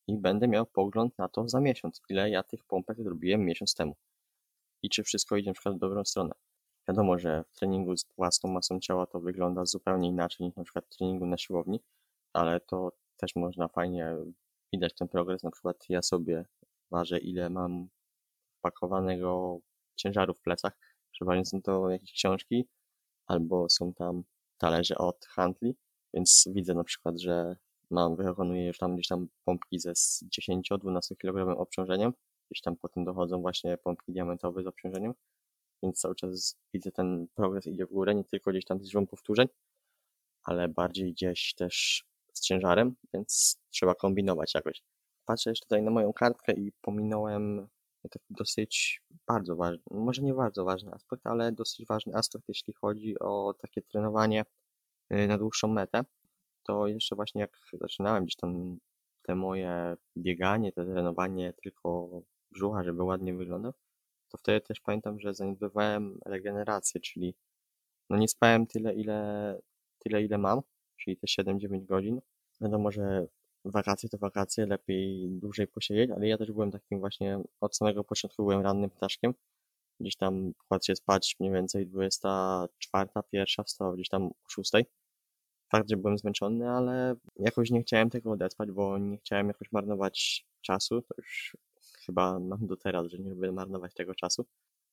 i 0.08 0.18
będę 0.18 0.48
miał 0.48 0.66
pogląd 0.66 1.18
na 1.18 1.28
to 1.28 1.48
za 1.48 1.60
miesiąc, 1.60 2.02
ile 2.08 2.30
ja 2.30 2.42
tych 2.42 2.64
pompek 2.64 3.02
zrobiłem 3.02 3.44
miesiąc 3.44 3.74
temu 3.74 3.96
i 4.82 4.88
czy 4.88 5.02
wszystko 5.02 5.36
idzie 5.36 5.50
na 5.50 5.54
przykład 5.54 5.76
w 5.76 5.78
dobrą 5.78 6.04
stronę. 6.04 6.34
Wiadomo, 6.88 7.18
że 7.18 7.44
w 7.48 7.58
treningu 7.58 7.96
z 7.96 8.06
własną 8.16 8.50
masą 8.50 8.80
ciała 8.80 9.06
to 9.06 9.20
wygląda 9.20 9.64
zupełnie 9.64 10.08
inaczej 10.08 10.46
niż 10.46 10.56
na 10.56 10.64
przykład 10.64 10.86
w 10.86 10.96
treningu 10.96 11.26
na 11.26 11.38
siłowni, 11.38 11.80
ale 12.32 12.60
to 12.60 12.92
też 13.16 13.36
można 13.36 13.68
fajnie 13.68 14.16
widać 14.72 14.94
ten 14.94 15.08
progres. 15.08 15.42
Na 15.42 15.50
przykład 15.50 15.84
ja 15.88 16.02
sobie 16.02 16.44
ważę, 16.90 17.18
ile 17.18 17.50
mam 17.50 17.88
wpakowanego 18.58 19.58
ciężaru 19.96 20.34
w 20.34 20.40
plecach. 20.40 20.78
Przeważnie 21.12 21.44
są 21.44 21.62
to 21.62 21.90
jakieś 21.90 22.12
książki 22.12 22.68
albo 23.26 23.68
są 23.68 23.94
tam 23.94 24.24
talerze 24.58 24.98
od 24.98 25.26
handli, 25.26 25.76
więc 26.14 26.48
widzę 26.54 26.74
na 26.74 26.84
przykład, 26.84 27.20
że 27.20 27.56
mam, 27.90 28.16
wykonuję 28.16 28.66
już 28.66 28.78
tam 28.78 28.94
gdzieś 28.94 29.08
tam 29.08 29.28
pompki 29.44 29.78
ze 29.78 29.92
10-12 29.92 31.16
kg 31.18 31.58
obciążeniem. 31.58 32.12
Gdzieś 32.50 32.62
tam 32.62 32.76
potem 32.76 33.04
dochodzą 33.04 33.40
właśnie 33.40 33.78
pompki 33.78 34.12
diamentowe 34.12 34.62
z 34.62 34.66
obciążeniem. 34.66 35.14
Więc 35.82 36.00
cały 36.00 36.14
czas 36.14 36.58
widzę 36.74 36.92
ten 36.92 37.26
progres 37.34 37.66
idzie 37.66 37.86
w 37.86 37.92
górę, 37.92 38.14
nie 38.14 38.24
tylko 38.24 38.50
gdzieś 38.50 38.64
tam 38.64 38.84
z 38.84 38.92
powtórzeń, 39.10 39.48
ale 40.44 40.68
bardziej 40.68 41.12
gdzieś 41.12 41.54
też 41.54 42.04
z 42.36 42.40
ciężarem, 42.40 42.96
więc 43.14 43.60
trzeba 43.70 43.94
kombinować 43.94 44.54
jakoś. 44.54 44.82
Patrzę 45.26 45.50
jeszcze 45.50 45.66
tutaj 45.66 45.82
na 45.82 45.90
moją 45.90 46.12
kartkę 46.12 46.52
i 46.52 46.72
pominąłem 46.80 47.68
taki 48.10 48.34
dosyć 48.34 49.02
bardzo 49.26 49.56
ważny, 49.56 49.82
może 49.90 50.22
nie 50.22 50.34
bardzo 50.34 50.64
ważny 50.64 50.92
aspekt, 50.92 51.26
ale 51.26 51.52
dosyć 51.52 51.86
ważny 51.86 52.14
aspekt, 52.14 52.44
jeśli 52.48 52.74
chodzi 52.74 53.18
o 53.18 53.54
takie 53.58 53.82
trenowanie 53.82 54.44
y, 55.12 55.28
na 55.28 55.38
dłuższą 55.38 55.68
metę 55.68 56.04
to 56.66 56.86
jeszcze 56.86 57.16
właśnie 57.16 57.40
jak 57.40 57.58
zaczynałem 57.72 58.24
gdzieś 58.24 58.36
tam 58.36 58.78
te 59.22 59.34
moje 59.34 59.96
bieganie, 60.16 60.72
te 60.72 60.84
trenowanie 60.84 61.52
tylko 61.52 62.08
brzucha, 62.50 62.84
żeby 62.84 63.02
ładnie 63.02 63.34
wyglądał, 63.34 63.72
to 64.28 64.38
wtedy 64.38 64.60
też 64.60 64.80
pamiętam, 64.80 65.20
że 65.20 65.34
zaniedbywałem 65.34 66.18
regenerację, 66.26 67.00
czyli 67.00 67.34
no 68.10 68.16
nie 68.16 68.28
spałem 68.28 68.66
tyle, 68.66 68.94
ile, 68.94 69.60
tyle, 69.98 70.22
ile 70.22 70.38
mam, 70.38 70.60
czyli 70.96 71.16
te 71.16 71.26
7-9 71.26 71.84
godzin. 71.84 72.20
Wiadomo, 72.60 72.90
że 72.90 73.26
wakacje 73.64 74.08
to 74.08 74.18
wakacje, 74.18 74.66
lepiej 74.66 75.28
dłużej 75.30 75.66
posiedzieć, 75.66 76.10
ale 76.10 76.28
ja 76.28 76.38
też 76.38 76.52
byłem 76.52 76.70
takim 76.70 77.00
właśnie, 77.00 77.40
od 77.60 77.76
samego 77.76 78.04
początku 78.04 78.42
byłem 78.42 78.60
rannym 78.60 78.90
ptaszkiem. 78.90 79.34
Gdzieś 80.00 80.16
tam 80.16 80.52
kładł 80.68 80.84
się 80.84 80.96
spać 80.96 81.36
mniej 81.40 81.52
więcej 81.52 81.86
24, 81.86 83.08
pierwsza, 83.30 83.62
wstał 83.62 83.94
gdzieś 83.94 84.08
tam 84.08 84.26
o 84.26 84.48
6. 84.48 84.72
Fakt, 85.72 85.90
że 85.90 85.96
byłem 85.96 86.18
zmęczony, 86.18 86.70
ale 86.70 87.14
jakoś 87.36 87.70
nie 87.70 87.82
chciałem 87.82 88.10
tego 88.10 88.30
odespać, 88.30 88.70
bo 88.70 88.98
nie 88.98 89.18
chciałem 89.18 89.48
jakoś 89.48 89.72
marnować 89.72 90.46
czasu. 90.62 91.02
To 91.02 91.14
już 91.18 91.56
chyba 92.06 92.38
mam 92.38 92.66
do 92.66 92.76
teraz, 92.76 93.06
że 93.06 93.18
nie 93.18 93.30
lubię 93.30 93.52
marnować 93.52 93.94
tego 93.94 94.14
czasu. 94.14 94.46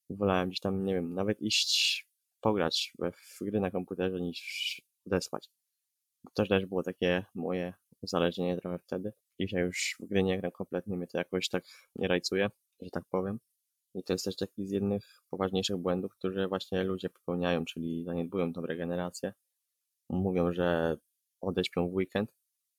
Wolałem 0.10 0.50
gdzieś 0.50 0.60
tam, 0.60 0.86
nie 0.86 0.94
wiem, 0.94 1.14
nawet 1.14 1.42
iść 1.42 2.06
pograć 2.42 2.94
w, 3.14 3.44
gry 3.44 3.60
na 3.60 3.72
komputerze 3.72 4.22
niż 4.22 4.82
odespać. 5.06 5.50
To 6.34 6.46
też 6.46 6.66
było 6.66 6.84
takie 6.84 7.26
moje 7.36 7.74
uzależnienie 8.02 8.58
trochę 8.58 8.80
wtedy. 8.80 9.14
Dzisiaj 9.40 9.62
już 9.62 9.96
w 10.00 10.06
gry 10.06 10.24
nie 10.24 10.38
gram 10.40 10.52
kompletnie, 10.52 10.98
mnie 10.98 11.08
to 11.08 11.18
jakoś 11.18 11.50
tak 11.50 11.64
nie 11.96 12.08
rajcuje, 12.08 12.50
że 12.82 12.90
tak 12.90 13.04
powiem. 13.10 13.40
I 13.96 14.04
to 14.04 14.14
jest 14.14 14.26
też 14.26 14.36
taki 14.36 14.66
z 14.68 14.72
jednych 14.72 15.04
poważniejszych 15.30 15.78
błędów, 15.78 16.14
które 16.16 16.48
właśnie 16.48 16.84
ludzie 16.84 17.10
popełniają, 17.10 17.66
czyli 17.66 18.04
zaniedbują 18.04 18.54
tą 18.54 18.62
regenerację. 18.62 19.34
Mówią, 20.10 20.54
że 20.54 20.98
odeśpią 21.42 21.90
w 21.90 21.94
weekend. 21.94 22.34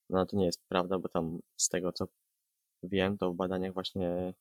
No 0.09 0.25
to 0.25 0.37
nie 0.37 0.45
jest 0.45 0.67
prawda, 0.67 0.99
bo 0.99 1.09
tam 1.09 1.39
z 1.57 1.69
tego 1.69 1.91
co 1.91 2.07
wiem, 2.83 3.17
to 3.17 3.31
w 3.31 3.35
badaniach 3.35 3.73
właśnie 3.73 4.33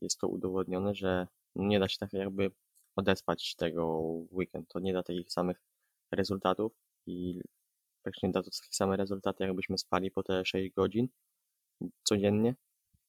jest 0.00 0.18
to 0.18 0.28
udowodnione, 0.28 0.94
że 0.94 1.26
nie 1.56 1.80
da 1.80 1.88
się 1.88 1.98
tak 1.98 2.12
jakby 2.12 2.50
odespać 2.96 3.54
tego 3.56 3.86
weekend. 4.32 4.68
To 4.68 4.80
nie 4.80 4.92
da 4.92 5.02
takich 5.02 5.32
samych 5.32 5.62
rezultatów 6.12 6.72
i 7.06 7.40
praktycznie 8.02 8.30
da 8.30 8.42
to 8.42 8.50
takie 8.50 8.72
same 8.72 8.96
rezultaty, 8.96 9.44
jakbyśmy 9.44 9.78
spali 9.78 10.10
po 10.10 10.22
te 10.22 10.44
6 10.44 10.74
godzin 10.74 11.08
codziennie, 12.02 12.54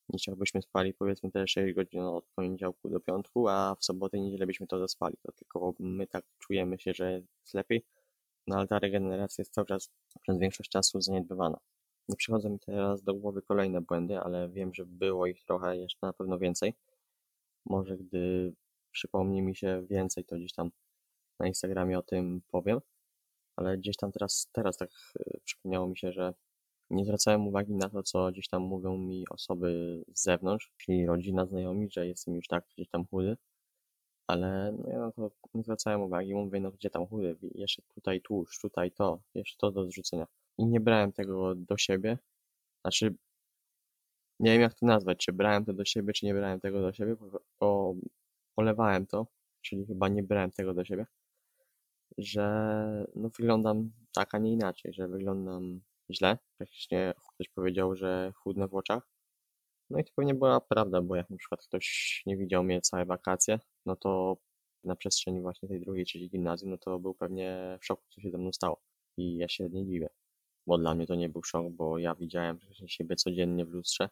niż 0.10 0.28
jakbyśmy 0.28 0.62
spali 0.62 0.94
powiedzmy 0.94 1.32
te 1.32 1.48
6 1.48 1.76
godzin 1.76 2.02
od 2.02 2.26
poniedziałku 2.36 2.90
do 2.90 3.00
piątku, 3.00 3.48
a 3.48 3.76
w 3.80 3.86
sobotę 3.86 4.18
i 4.18 4.22
niedzielę 4.22 4.46
byśmy 4.46 4.68
to 4.68 4.80
zaspali. 4.80 5.18
To 5.22 5.32
tylko 5.32 5.74
my 5.80 6.08
tak 6.08 6.26
czujemy 6.40 6.80
się, 6.80 6.94
że 6.94 7.12
jest 7.14 7.54
lepiej, 7.54 7.86
no 8.48 8.56
ale 8.58 8.68
ta 8.68 8.80
regeneracja 8.80 9.42
jest 9.42 9.54
cały 9.54 9.68
czas 9.68 9.92
przez 10.22 10.40
większość 10.40 10.70
czasu 10.70 11.02
zaniedbywana. 11.02 11.58
Nie 12.10 12.16
przychodzą 12.16 12.50
mi 12.50 12.60
teraz 12.60 13.04
do 13.04 13.14
głowy 13.14 13.42
kolejne 13.42 13.82
błędy, 13.82 14.20
ale 14.20 14.50
wiem, 14.50 14.74
że 14.74 14.86
było 14.86 15.28
ich 15.28 15.44
trochę 15.44 15.78
jeszcze 15.78 16.08
na 16.08 16.14
pewno 16.14 16.40
więcej. 16.40 16.74
Może 17.66 17.98
gdy 17.98 18.54
przypomni 18.92 19.42
mi 19.42 19.56
się 19.56 19.86
więcej, 19.90 20.26
to 20.26 20.36
gdzieś 20.36 20.54
tam 20.54 20.72
na 21.40 21.48
Instagramie 21.48 22.00
o 22.00 22.04
tym 22.04 22.42
powiem. 22.48 22.80
Ale 23.55 23.77
gdzieś 23.77 23.98
tam 23.98 24.12
teraz, 24.12 24.50
teraz 24.51 24.77
tak 24.77 24.89
y, 25.20 25.39
przypomniało 25.46 25.88
mi 25.88 25.98
się, 25.98 26.12
że 26.12 26.34
nie 26.89 27.05
zwracałem 27.05 27.48
uwagi 27.48 27.75
na 27.75 27.89
to, 27.89 28.03
co 28.03 28.31
gdzieś 28.31 28.48
tam 28.48 28.62
mówią 28.62 28.98
mi 28.98 29.25
osoby 29.29 30.01
z 30.13 30.24
zewnątrz, 30.24 30.72
czyli 30.77 31.05
rodzina, 31.05 31.46
znajomi, 31.46 31.89
że 31.91 32.08
jestem 32.08 32.36
już 32.36 32.48
tak 32.48 32.65
gdzieś 32.75 32.89
tam 32.89 33.05
chudy. 33.08 33.38
Ale 34.27 34.72
no 34.77 34.89
ja 34.89 35.00
na 35.00 35.12
to 35.12 35.31
nie 35.53 35.63
zwracałem 35.63 36.01
uwagi, 36.01 36.36
mówię, 36.36 36.60
no 36.60 36.72
gdzie 36.72 36.89
tam 36.89 37.08
chudy, 37.08 37.38
jeszcze 37.55 37.81
tutaj 37.96 38.22
tłuszcz, 38.22 38.62
tutaj 38.62 38.91
to, 38.91 39.22
jeszcze 39.36 39.58
to 39.58 39.72
do 39.72 39.86
zrzucenia. 39.86 40.27
I 40.58 40.65
nie 40.65 40.79
brałem 40.79 41.12
tego 41.13 41.55
do 41.55 41.77
siebie. 41.77 42.17
Znaczy, 42.81 43.16
nie 44.40 44.51
wiem 44.51 44.61
jak 44.61 44.74
to 44.74 44.85
nazwać, 44.85 45.18
czy 45.18 45.33
brałem 45.33 45.66
to 45.66 45.74
do 45.74 45.85
siebie, 45.85 46.14
czy 46.14 46.25
nie 46.25 46.33
brałem 46.33 46.59
tego 46.59 46.81
do 46.81 46.94
siebie, 46.94 47.16
bo 47.59 47.96
olewałem 48.55 49.07
to, 49.07 49.27
czyli 49.61 49.85
chyba 49.85 50.07
nie 50.07 50.24
brałem 50.24 50.51
tego 50.51 50.74
do 50.74 50.85
siebie, 50.85 51.05
że 52.24 53.05
no 53.16 53.29
wyglądam 53.29 53.92
tak, 54.16 54.36
a 54.36 54.38
nie 54.38 54.53
inaczej, 54.53 54.94
że 54.94 55.07
wyglądam 55.07 55.81
źle. 56.12 56.38
Praktycznie 56.57 57.14
ktoś 57.36 57.50
powiedział, 57.50 57.96
że 57.96 58.31
chudnę 58.36 58.68
w 58.68 58.75
oczach. 58.75 59.07
No 59.90 60.00
i 60.00 60.03
to 60.03 60.12
pewnie 60.16 60.34
była 60.34 60.62
prawda, 60.62 61.01
bo 61.01 61.16
jak 61.16 61.29
na 61.29 61.38
przykład 61.38 61.62
ktoś 61.64 62.24
nie 62.25 62.38
widział 62.38 62.64
mnie 62.64 62.81
całe 62.81 63.05
wakacje, 63.05 63.60
no 63.86 63.96
to 63.96 64.38
na 64.84 64.96
przestrzeni 64.96 65.42
właśnie 65.42 65.70
tej 65.70 65.81
drugiej, 65.81 66.05
trzeciej 66.05 66.29
gimnazjum, 66.29 66.72
no 66.72 66.77
to 66.77 67.00
był 67.00 67.14
pewnie 67.14 67.77
w 67.81 67.86
szoku, 67.86 68.03
co 68.10 68.22
się 68.22 68.31
ze 68.31 68.38
mną 68.38 68.53
stało. 68.53 68.81
I 69.18 69.38
ja 69.38 69.48
się 69.48 69.70
nie 69.70 69.86
dziwię, 69.86 70.10
bo 70.68 70.77
dla 70.77 70.96
mnie 70.96 71.07
to 71.07 71.16
nie 71.16 71.29
był 71.29 71.44
szok, 71.44 71.70
bo 71.72 71.98
ja 71.98 72.16
widziałem 72.16 72.60
siebie 72.88 73.16
codziennie 73.16 73.66
w 73.66 73.70
lustrze 73.70 74.10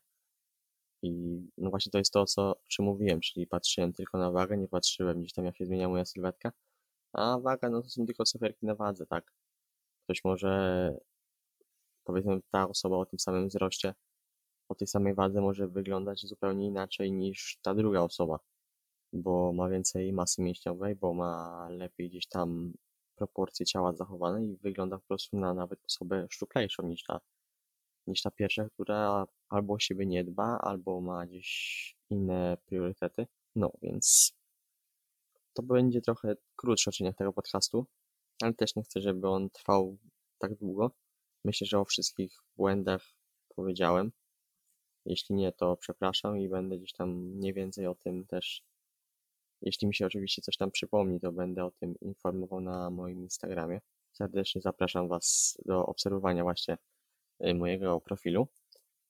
i 1.04 1.42
no 1.58 1.70
właśnie 1.70 1.92
to 1.92 1.98
jest 1.98 2.14
to, 2.14 2.26
co, 2.26 2.42
o 2.42 2.68
czym 2.68 2.86
mówiłem, 2.86 3.20
czyli 3.22 3.48
patrzyłem 3.48 3.94
tylko 3.94 4.18
na 4.18 4.32
wagę, 4.32 4.58
nie 4.58 4.68
patrzyłem 4.68 5.20
gdzieś 5.20 5.34
tam, 5.34 5.46
jak 5.46 5.58
się 5.58 5.66
zmienia 5.66 5.90
moja 5.90 6.06
sylwetka, 6.06 6.52
a 7.14 7.40
waga, 7.40 7.70
no 7.70 7.82
to 7.82 7.90
są 7.90 8.06
tylko 8.06 8.24
cyferki 8.26 8.66
na 8.66 8.76
wadze, 8.76 9.06
tak? 9.06 9.34
Ktoś 10.04 10.24
może, 10.24 10.94
powiedzmy, 12.04 12.40
ta 12.52 12.70
osoba 12.70 12.98
o 12.98 13.06
tym 13.06 13.20
samym 13.20 13.48
wzroście, 13.48 13.94
o 14.70 14.76
tej 14.76 14.88
samej 14.88 15.14
wadze 15.16 15.42
może 15.42 15.68
wyglądać 15.68 16.22
zupełnie 16.28 16.68
inaczej 16.68 17.12
niż 17.12 17.60
ta 17.62 17.76
druga 17.76 18.02
osoba, 18.02 18.40
bo 19.14 19.54
ma 19.54 19.70
więcej 19.70 20.14
masy 20.14 20.42
mięśniowej, 20.42 20.96
bo 20.96 21.14
ma 21.14 21.68
lepiej 21.70 22.10
gdzieś 22.10 22.28
tam 22.28 22.74
proporcje 23.16 23.66
ciała 23.66 23.94
zachowane 23.94 24.46
i 24.46 24.58
wygląda 24.58 24.98
po 24.98 25.06
prostu 25.08 25.38
na 25.38 25.54
nawet 25.54 25.80
osobę 25.86 26.28
szczuplejszą 26.30 26.84
niż 26.88 27.04
ta 27.04 27.20
niż 28.08 28.22
ta 28.22 28.32
pierwsza, 28.32 28.70
która 28.70 29.26
albo 29.50 29.74
o 29.74 29.80
siebie 29.80 30.06
nie 30.06 30.24
dba, 30.24 30.60
albo 30.62 31.02
ma 31.02 31.26
gdzieś 31.26 31.96
inne 32.10 32.58
priorytety. 32.66 33.28
No, 33.56 33.72
więc 33.82 34.34
to 35.60 35.64
będzie 35.64 36.02
trochę 36.02 36.36
krótszy 36.56 36.90
odcinek 36.90 37.18
tego 37.18 37.34
podcastu, 37.34 37.86
ale 38.42 38.54
też 38.54 38.76
nie 38.76 38.84
chcę, 38.84 39.02
żeby 39.02 39.28
on 39.28 39.50
trwał 39.50 39.98
tak 40.38 40.56
długo. 40.56 40.92
Myślę, 41.46 41.68
że 41.68 41.80
o 41.80 41.86
wszystkich 41.86 42.32
błędach 42.58 43.02
powiedziałem. 43.56 44.12
Jeśli 45.06 45.36
nie, 45.36 45.52
to 45.52 45.78
przepraszam 45.78 46.38
i 46.38 46.50
będę 46.50 46.78
gdzieś 46.78 46.94
tam 46.94 47.10
mniej 47.10 47.54
więcej 47.54 47.88
o 47.88 47.96
tym 47.96 48.26
też. 48.26 48.64
Jeśli 49.62 49.88
mi 49.88 49.96
się 49.96 50.06
oczywiście 50.06 50.42
coś 50.42 50.58
tam 50.58 50.72
przypomni, 50.72 51.20
to 51.20 51.32
będę 51.32 51.66
o 51.66 51.72
tym 51.72 51.96
informował 52.02 52.62
na 52.62 52.90
moim 52.90 53.22
Instagramie. 53.22 53.82
Serdecznie 54.12 54.62
zapraszam 54.62 55.08
Was 55.08 55.58
do 55.66 55.86
obserwowania 55.86 56.44
właśnie 56.44 56.78
Y, 57.48 57.54
mojego 57.54 58.02
profilu. 58.02 58.48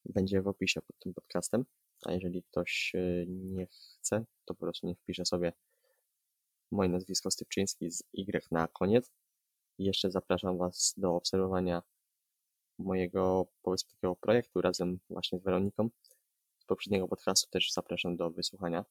Będzie 0.06 0.42
w 0.42 0.48
opisie 0.48 0.82
pod 0.82 1.00
tym 1.00 1.14
podcastem. 1.14 1.66
A 2.06 2.12
jeżeli 2.12 2.44
ktoś 2.44 2.92
y, 2.96 3.26
nie 3.30 3.68
chce, 3.68 4.26
to 4.46 4.54
po 4.54 4.60
prostu 4.60 4.88
nie 4.88 4.96
wpisze 4.96 5.26
sobie 5.26 5.54
moje 6.72 6.90
nazwisko 6.90 7.32
Stypczyński 7.32 7.92
z 7.92 8.04
Y 8.14 8.48
na 8.52 8.68
koniec. 8.68 9.12
I 9.78 9.86
jeszcze 9.86 10.12
zapraszam 10.12 10.58
Was 10.58 10.94
do 10.98 11.16
obserwowania 11.16 11.84
mojego, 12.80 13.48
powiedzmy, 13.62 13.90
takiego 13.90 14.16
projektu 14.16 14.62
razem 14.62 15.00
właśnie 15.10 15.40
z 15.40 15.44
Weroniką. 15.44 15.90
Z 16.60 16.66
poprzedniego 16.66 17.08
podcastu 17.08 17.50
też 17.50 17.72
zapraszam 17.72 18.18
do 18.18 18.30
wysłuchania 18.30 18.86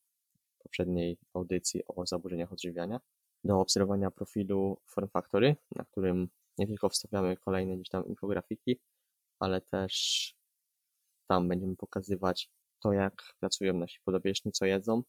poprzedniej 0.58 1.18
audycji 1.34 1.82
o 1.88 2.06
zaburzeniach 2.06 2.52
odżywiania. 2.52 3.00
Do 3.44 3.60
obserwowania 3.60 4.10
profilu 4.10 4.80
Form 4.86 5.08
Factory, 5.08 5.56
na 5.76 5.84
którym 5.84 6.28
nie 6.58 6.66
tylko 6.66 6.88
wstawiamy 6.88 7.36
kolejne 7.36 7.74
gdzieś 7.74 7.88
tam 7.88 8.06
infografiki, 8.06 8.80
ale 9.38 9.60
też 9.60 10.34
tam 11.26 11.48
będziemy 11.48 11.76
pokazywać 11.76 12.50
to, 12.82 12.92
jak 12.92 13.34
pracują 13.40 13.74
nasi 13.74 13.98
podobieżni, 14.04 14.52
co 14.52 14.66
jedzą, 14.66 15.02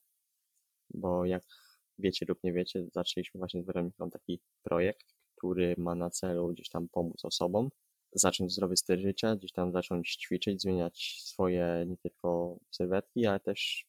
bo 0.90 1.26
jak 1.26 1.44
wiecie 2.00 2.26
lub 2.30 2.44
nie 2.44 2.54
wiecie, 2.54 2.86
zaczęliśmy 2.94 3.40
właśnie 3.40 3.64
z 3.64 3.66
Weroniką 3.66 4.10
taki 4.10 4.42
projekt, 4.64 5.16
który 5.38 5.76
ma 5.78 5.96
na 5.96 6.10
celu 6.10 6.48
gdzieś 6.48 6.70
tam 6.70 6.90
pomóc 6.90 7.26
osobom 7.26 7.70
zacząć 8.14 8.54
zdrowy 8.54 8.78
styl 8.78 9.02
życia, 9.02 9.36
gdzieś 9.36 9.52
tam 9.52 9.72
zacząć 9.72 10.16
ćwiczyć, 10.16 10.62
zmieniać 10.62 11.22
swoje 11.24 11.86
nie 11.88 11.98
tylko 11.98 12.58
sylwetki, 12.72 13.26
ale 13.26 13.40
też 13.40 13.86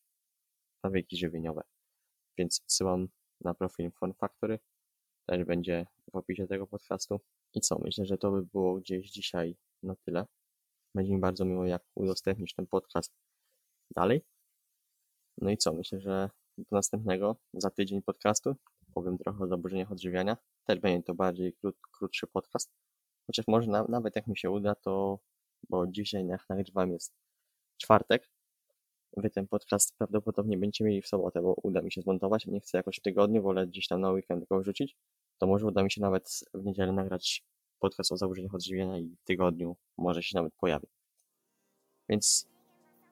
nawyki 0.85 1.17
żywieniowe. 1.17 1.63
Więc 2.39 2.61
odsyłam 2.65 3.09
na 3.41 3.55
profil 3.55 3.91
Fun 3.91 4.15
Factory, 4.15 4.59
też 5.27 5.45
będzie 5.45 5.87
w 6.13 6.17
opisie 6.17 6.47
tego 6.47 6.67
podcastu. 6.67 7.21
I 7.55 7.61
co, 7.61 7.79
myślę, 7.79 8.07
że 8.07 8.19
to 8.19 8.31
by 8.31 8.43
było 8.43 8.75
gdzieś 8.75 9.11
dzisiaj 9.11 9.57
na 9.83 9.95
tyle. 9.97 10.27
Będzie 10.95 11.15
mi 11.15 11.21
bardzo 11.21 11.45
miło, 11.45 11.67
jak 11.67 11.83
udostępnisz 11.95 12.55
ten 12.55 12.67
podcast 12.67 13.13
dalej. 13.97 14.25
No 15.39 15.51
i 15.51 15.57
co, 15.57 15.73
myślę, 15.73 16.01
że 16.01 16.31
do 16.71 16.77
następnego, 16.77 17.37
za 17.55 17.71
tydzień 17.71 18.03
podcastu. 18.03 18.57
Powiem 18.95 19.19
trochę 19.19 19.45
o 19.45 19.47
zaburzeniach 19.47 19.93
odżywiania. 19.93 20.37
Też 20.65 20.79
będzie 20.81 21.03
to 21.03 21.15
bardziej 21.15 21.53
krót, 21.53 21.77
krótszy 21.93 22.27
podcast. 22.27 22.73
Chociaż 23.27 23.47
może 23.49 23.71
na, 23.71 23.85
nawet 23.89 24.17
jak 24.17 24.27
mi 24.27 24.37
się 24.37 24.51
uda, 24.51 24.75
to, 24.75 25.19
bo 25.69 25.87
dzisiaj 25.87 26.27
jak 26.27 26.49
nagrywam 26.49 26.93
jest 26.93 27.15
czwartek, 27.77 28.31
wy 29.17 29.31
ten 29.31 29.47
podcast 29.47 29.97
prawdopodobnie 29.99 30.59
będziecie 30.59 30.85
mieli 30.85 31.03
w 31.03 31.07
sobotę, 31.07 31.43
bo 31.43 31.55
uda 31.63 31.83
mi 31.83 31.93
się 31.93 32.01
zmontować. 32.01 32.47
Nie 32.47 32.61
chcę 32.61 32.79
jakoś 32.79 32.97
w 32.97 33.03
tygodniu, 33.03 33.43
wolę 33.43 33.67
gdzieś 33.67 33.89
tam 33.89 34.01
na 34.01 34.11
weekend 34.11 34.49
go 34.49 34.61
wrzucić. 34.61 34.97
To 35.39 35.47
może 35.47 35.67
uda 35.67 35.83
mi 35.83 35.91
się 35.91 36.01
nawet 36.01 36.41
w 36.55 36.65
niedzielę 36.65 36.93
nagrać 36.93 37.45
podcast 37.79 38.13
o 38.13 38.17
zaburzeniach 38.17 38.55
odżywiania 38.55 38.99
i 38.99 39.17
w 39.23 39.25
tygodniu 39.25 39.77
może 39.99 40.23
się 40.23 40.39
nawet 40.39 40.55
pojawi. 40.55 40.87
Więc 42.09 42.49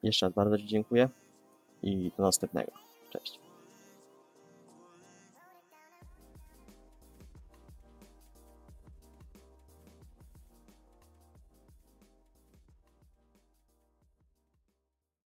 jeszcze 0.03 0.25
raz 0.25 0.35
bardzo 0.35 0.57
Ci 0.57 0.65
dziękuję 0.65 1.09
i 1.81 2.11
do 2.17 2.23
następnego. 2.23 2.88
Cześć. 3.09 3.39